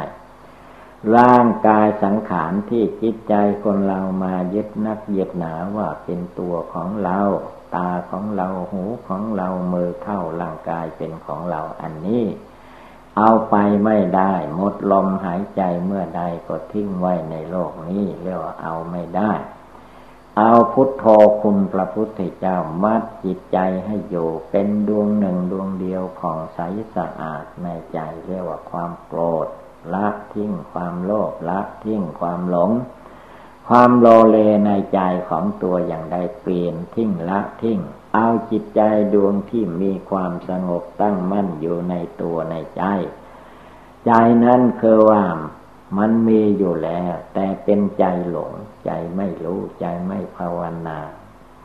[1.17, 3.33] ร่างกายสังขารที่จิตใจ
[3.63, 7.19] คนเรามายึดนักยึดหนาว่าเป็นตัวของเรา
[7.75, 12.23] ตาของเราหูของเรามือเท่าร่างกายเป็นของเราอันนี้
[13.17, 19.31] เอาไปไม่ได้หมดลมหายใจเมื่อใดก็ทิ้งไว้ในโลกนี้เรียกว่าเอาไม่ได้
[20.37, 21.05] เอาพุทโธ
[21.41, 26.59] คุณพระพุทธเจ้ามัดจิตใจให้อยู่ เป็นดวงหนึ่งดวงเดียวของใส
[26.95, 29.47] สะอาดในใจเรียกว่าความโกรธ
[29.93, 32.71] ละทิ้งความโลภละทิ้งความหลง
[33.67, 37.79] ความโลเลในใจของตัวอย่างใดเปลี่ยนทิ้งละทิ้ง
[38.13, 38.81] เอาจิตใจ
[39.13, 42.83] ดวงที่มีความสงบตั้งมั่นอยู่ในตัวในใจ
[44.05, 44.11] ใจ
[44.43, 45.23] นั้นคือว่า
[45.97, 48.53] มันมีอยู่แล้ว แต่เป็นใจหลง
[48.85, 50.99] ใจไม่รู้ใจไม่ภาวนา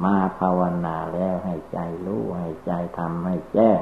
[0.05, 3.81] มาภาวนาแล้วให้ใจรู้ให้ใจทำให้แจ้ง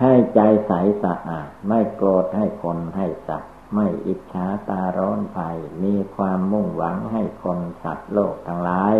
[0.00, 0.72] ให้ใจใส
[1.02, 8.94] สะอาด ไม่โกรธให้คนให้สัตว์ไม่อิจฉาตาร้อนภัย มีความมุ่งหวังให้คนสัตว์โลกทั้งหลาย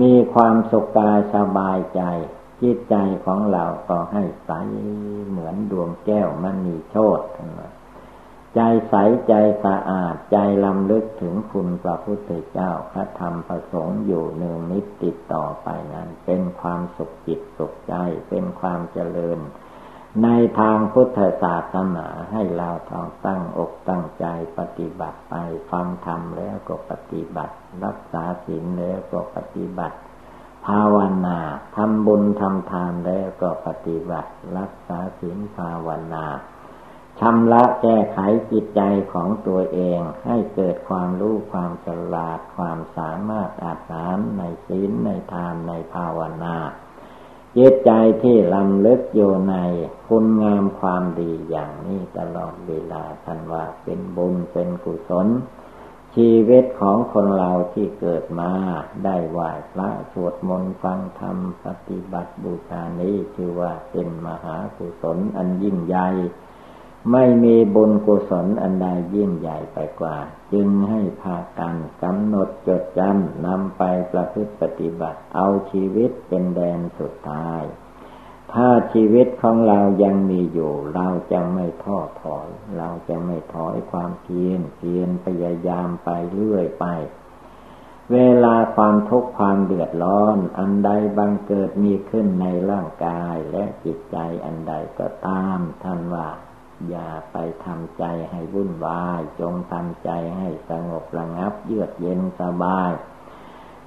[0.00, 2.02] มีความสุขกายสบายใจ
[2.62, 4.52] จิตใจของเราก็ให้ใส
[5.28, 7.20] เหมือนดวงแก้วมันมีโชด
[8.56, 8.94] ใจใส
[9.28, 9.34] ใจ
[9.64, 17.94] สะอาดใจลำลึกถึงคุณพระพุทธเจ้าพระธรรมประสงค์อยู่เนืองนิดติดต่อไปนั้น เป็นความสุขจิตสุขใจ
[18.28, 19.38] เป็นความเจริญ
[20.22, 20.28] ใน
[20.60, 24.26] ทางพุทธศาสนาให้เราต้องตั้งอกตั้งใจ
[24.58, 25.34] ปฏิบัติไป
[25.70, 27.54] ฟังธรรมแล้วก็ปฏิบัติ
[27.84, 29.96] รักษาศีลแล้วก็ปฏิบัติ
[30.66, 30.96] ภาว
[31.26, 31.38] นา
[31.76, 36.24] ทำบุญทำทานแล้วก็ปฏิบัติ รักษาศีลภาวนา
[37.20, 38.18] ชำระแก้ไข
[38.50, 38.80] จิตใจ
[39.12, 46.56] ของตัวเองให้เกิดความรู้ความฉลาดความสามารถอาหารในศีลในทานในภาวนา
[47.56, 47.90] จิตใจ
[48.22, 49.56] ที่ลำลึกอยู่ใน
[50.08, 55.28] คุณงามความดีอย่างนี้ตลอดเวลาท่านว่าเป็นบุญเป็นกุศล
[56.14, 58.50] ชีวิตของคนเราที่เกิดมา
[59.04, 66.08] ได้ไหว้พระสวดมนต์ฟังธรรมปฏิบัติบูชานี้ ชื่อว่าเป็นมหากุศลอันยิ่งใหญ่
[67.12, 70.16] ไม่มีบุญกุศลอันใดยิ่งใหญ่ไปกว่า
[70.52, 73.82] จึงให้พากันกำหนดจดจำนำไป
[74.12, 77.62] ประพฤติปฏิบัติ เอาชีวิตเป็นแดนสุดท้าย
[78.52, 82.48] ถ้าชีวิตของเรายังมีอยู่ เราจะไม่ท้อถอย
[82.78, 86.86] เราจะไม่ถอยความเพียรเพียรพยายามไปเรื่อยไป
[88.12, 96.28] เวลาความทุกข์ความเดือดร้อน อันใดบังเกิดมีขึ้นในร่างกายและจิตใจอันใดก็ตามท่านว่า
[96.88, 102.92] อย่าไปทำใจให้วุ่นวาย จงทำใจให้สงบระงับ เยือกเย็นสบาย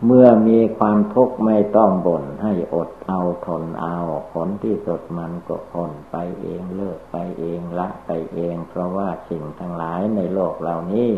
[0.06, 3.98] เมื่อมีความทุกข์ไม่ต้องบ่นให้อดเอาทนเอา
[4.32, 11.12] ผลที่สุดมันก็พ้นไปเองเลิกไปเองละไปเอง เพราะว่าสิ่งทั้งหลายในโลกเหล่านี้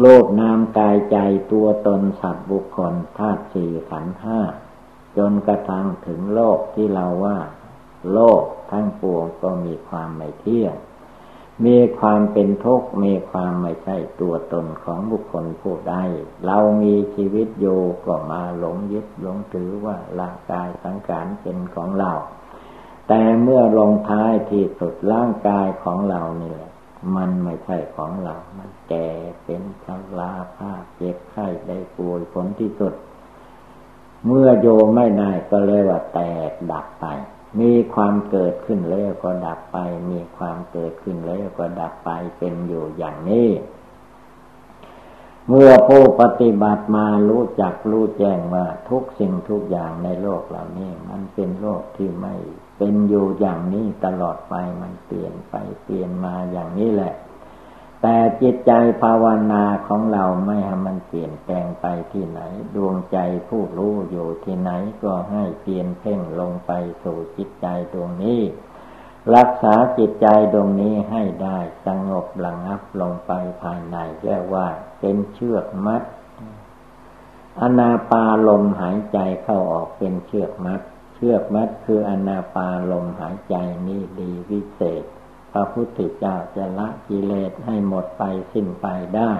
[0.00, 1.16] โลกนามกายใจ
[1.52, 4.40] ตัวตนสัตว์บุคคลธาตุสี่ขันห้า
[5.16, 7.38] จนกระทั่งถึงโลกที่เราว่า
[8.12, 10.76] โลกทั้งปวงก็มีความไม่เที่ยง
[11.66, 15.94] มีความเป็นทุกข์ มีความไม่ใช่ตัวตนของบุคคลผู้ใด
[16.46, 22.12] เรามีชีวิตอยู่ก็มาหลงยึดหลงถือว่าร่างกายสังขารเป็นของเรา
[23.08, 26.72] แต่เมื่อลงท้ายที่สุดร่างกายของเรานี่แหละ
[27.16, 29.08] มันไม่ใช่ของเรา มันแก่
[29.44, 29.86] เป็นช
[30.18, 32.94] ราภาพเจ็บไข้ได้ป่วยผลที่สุด
[34.26, 37.06] เมื่อโยไม่ได้ก็เลยว่าแตกดับไป
[37.60, 39.78] มีความเกิดขึ้นแล้วก็ดับไป
[40.10, 43.48] มีความเกิดขึ้นแล้วก็ดับไปเป็นอยู่อย่างนี้
[45.48, 52.34] เมื่อผู้ปฏิบัติมารู้จักรู้แจ้งว่าทุกสิ่งทุกอย่างในโลกเหล่านี้ มันเป็นโลกที่ไม่
[52.78, 57.14] เป็นอยู่อย่างนี้ตลอดไปมันเปลี่ยนไปเปลี่ยนมาอย่างนี้แหละ
[58.06, 62.40] แต่จิตใจภาวนาของเราไม่ให้มันเปลี่ยนแปลงไปที่ไหน
[62.76, 64.70] ดวงใจผู้รู้อยู่ที่ไหน
[65.04, 66.70] ก็ให้เปลี่ยนเพ่งลงไป
[67.02, 68.40] สู่จิตใจดวงนี้
[69.34, 73.32] รักษาจิตใจดวงนี้ให้ได้สงบระงับลงไป
[73.62, 74.66] ภายในเรียกว่า
[75.00, 76.02] เป็นเชือกมัด
[77.60, 80.80] อนาปาลมหายใจเข้าออกเป็นเชือกมัด
[81.14, 83.54] เชือกมัดคืออนาปาลมหายใจ
[83.86, 85.04] นี้ดีวิเศษ
[85.56, 88.86] พระพุทธเจ้าจะละกิเลสให้หมดไปสิ้นไป
[89.16, 89.32] ได้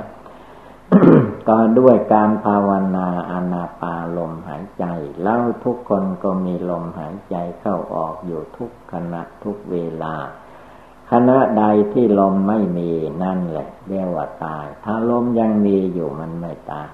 [1.49, 4.85] ก็ด้วยการภาวนาอนาปาลมหายใจ
[5.23, 10.15] แล้วทุกคนก็มีลมหายใจเข้าออกอยู่ทุกขณะทุกเวลา
[11.11, 12.91] ขณะใดที่ลมไม่มี
[13.23, 16.91] นั่นแหละเรียกว่าตาย ถ้าลมยังมีอยู่มันไม่ตาย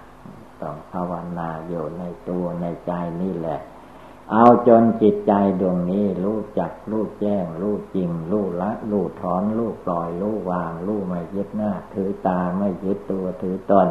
[0.61, 2.93] ต้องภาวนาอยู่ในตัวในใจ
[3.23, 3.61] นี่แหละ
[4.33, 13.89] เอาจนจิตใจดวงนี้รู้จักรู้แจ้ง รู้จริง รู้ละรู้ถอน รู้ปล่อย รู้วาง รู้ไม่ยึดหน้า ถือตาไม่ยึดตัวถือตน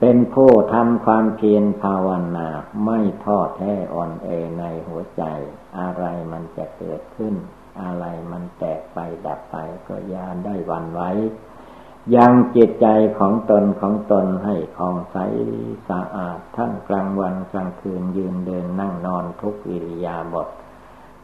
[0.00, 2.48] เป็นผู้ทำความเพียรภาวนา
[2.84, 5.22] ไม่ท้อแท้อ่อนเอในหัวใจ
[5.78, 7.34] อะไรมันจะเกิดขึ้น
[7.82, 9.56] อะไรมันแตกไปดับไป
[9.88, 11.10] ก็ยานได้วันไว้
[12.16, 12.86] ยังจิตใจ
[13.18, 15.16] ของตนของตนให้คองใส
[15.88, 20.48] สะอาดทั้งกลางวันกลางคืนยืนเดินนั่งนอนทุกอิริยาบถ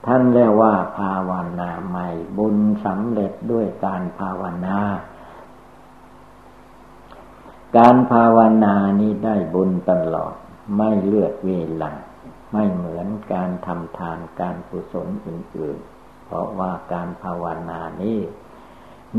[0.07, 1.31] ท่านเรียกว่าภาว
[1.61, 2.09] นาใหม่
[2.39, 4.79] บุญสำเร็จด้วยการภาวนา
[7.77, 10.35] การภาวนานี้ได้บุญตลอด
[10.77, 11.51] ไม่เลือกเว
[11.83, 11.93] ลา
[12.53, 18.19] ไม่เหมือนการทำทานการกุศลอื่นๆ เพราะว่าการภาวนานี้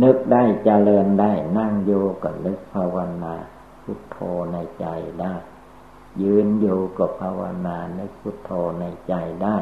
[0.04, 1.92] นึกได้เจริญได้นั่งโย
[2.24, 3.36] ก็นึกภาวนา
[3.84, 4.18] พุทโธ
[4.52, 4.88] ในใจ
[5.22, 5.36] ได้
[6.22, 9.14] ยืนอยู่ก็ภาวนานึกพุทโธในใจ
[9.44, 9.58] ได้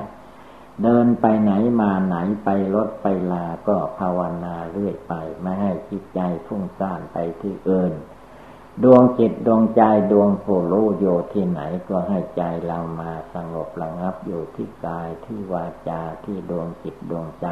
[0.83, 1.51] เดินไปไหน
[1.81, 7.93] มาไหนไปรถไปลาก็ภาวนาเรื่อยไป ไม่ให้จิตใจฟุ้งซ่านไปที่อื่น
[8.83, 17.47] ดวงจิตดวงใจดวงผู้รู้อยู่ที่ไหนก็ให้ใจเรามาสงบระงับอยู่ที่กายที่วาจาที่ดวงจิตดวงใจ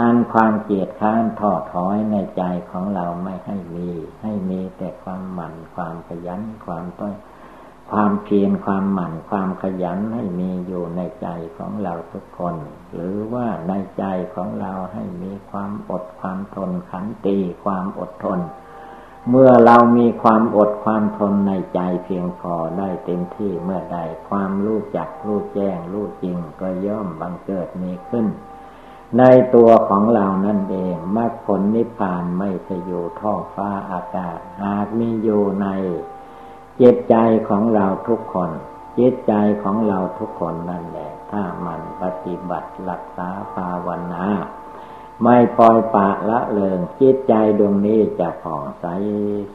[0.00, 3.90] อันความเกลียดค้านทอดถอยในใจของเราไม่ให้มี
[4.22, 7.14] ให้มีแต่ความหมั่นความขยันความต้อย
[7.90, 11.28] ความเพียรความหมั่นความขยันให้มีอยู่ในใจ
[11.58, 12.54] ของเราทุกคน
[12.92, 18.40] หรือว่าในใจของเราให้มีความอดความทนขันตีความอดทน
[19.30, 28.26] เมื่อเรามีความอดความทนในใจเพียงพอได้เต็มที่เมื่อใดความรู้จักรู้แจ้งรู้จริงก็ย่อมบังเกิดมีขึ้น
[29.18, 29.22] ใน
[29.54, 35.66] ตัวของเรานั่นเองมรรคผลนิพพานไม่ใช่อยู่ท้องฟ้าอากาศ หากมีอยู่ใน
[36.80, 37.16] จิตใจ
[37.48, 38.50] ของเราทุกคน
[38.98, 44.24] จิตใจของเราทุกคนนั่นแหละ ถ้ามันปฏิบัติรักษาภาวนา
[45.22, 48.86] ไม่ปล่อยปะละเลยจิตใจดวงนี้จะผ่องใส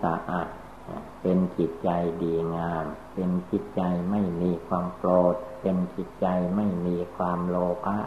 [0.01, 0.49] สะอาด
[1.21, 1.89] เป็นจิตใจ
[2.21, 3.81] ดีงาม เป็นจิตใจ
[4.11, 7.55] ไม่มีความโกรธ เป็นจิตใจไม่มีความโล
[7.85, 7.97] ภะ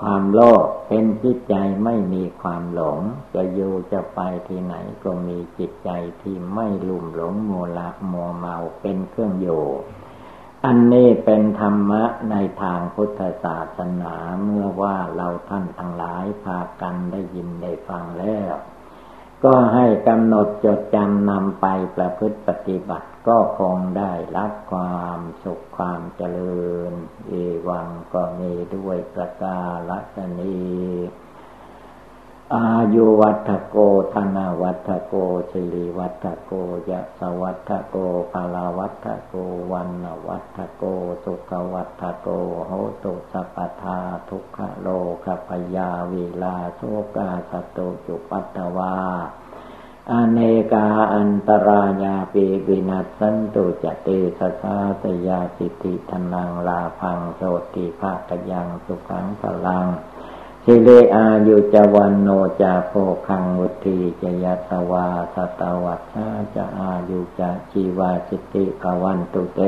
[0.00, 3.00] ความโลภเป็นจิตใจไม่มีความหลง
[3.34, 4.74] จะอยู่จะไปที่ไหน
[5.04, 5.90] ก็มีจิตใจ
[6.22, 9.64] ที่ไม่ลุ่มหลงโมละโมเมาเป็นเครื่องอยู่
[10.64, 18.54] อันนี้เป็นธรรมะในทางพุทธศาสนาเมื่อว่าเราท่านทั้งหลายพากันได้ยินได้ฟังแล้ว
[19.44, 26.92] ก็ให้กำหนดจดจำนำไปประพฤติปฏิบัติ ก็คงได้รับความสุขความเจริญ
[27.28, 27.32] เอ
[27.68, 29.60] วังก็มีด้วยประกา
[30.16, 30.58] ศนี
[32.56, 33.76] อายุวัตโก
[34.14, 35.14] ธนาวัตโก
[35.50, 36.52] สิริวัตโก
[36.90, 37.96] ยะสวัตโก
[38.32, 39.34] ภาลาวัตโก
[39.72, 40.84] วันวัตโก
[41.24, 42.28] สุขวัตโก
[42.66, 42.72] โห
[43.04, 43.98] ตุสัพทา
[44.28, 44.88] ทุกขโล
[45.24, 46.80] กพยาวิลาโส
[47.16, 48.94] กาสตุจุปัตตวา
[50.08, 50.40] อเน
[50.72, 57.40] กาอันตรายาปีวินัสสันตุจติสสาสยาสิทธิธนังลาพังโส
[57.74, 59.86] ติภาคยังสุขังพลัง
[60.64, 62.28] สิเลอายุจวันโน
[62.60, 62.92] จาโพ
[63.28, 69.60] คังวุตีจยตวาสตวัชาจะอายุจะชีวาสิติกวันตุเต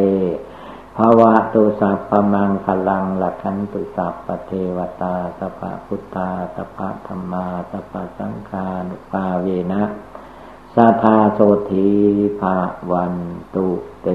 [0.97, 9.83] ภาวะตุสัพพมังพลังหลักขันตุสัพปเทวตาสภะพุทธาสภะธรรมาสภะสังฆานุปาเวนะ
[10.77, 11.91] สัทธาโสธี
[12.41, 12.57] ภา
[12.91, 13.15] วัน
[13.55, 13.69] ตุ
[14.03, 14.09] เต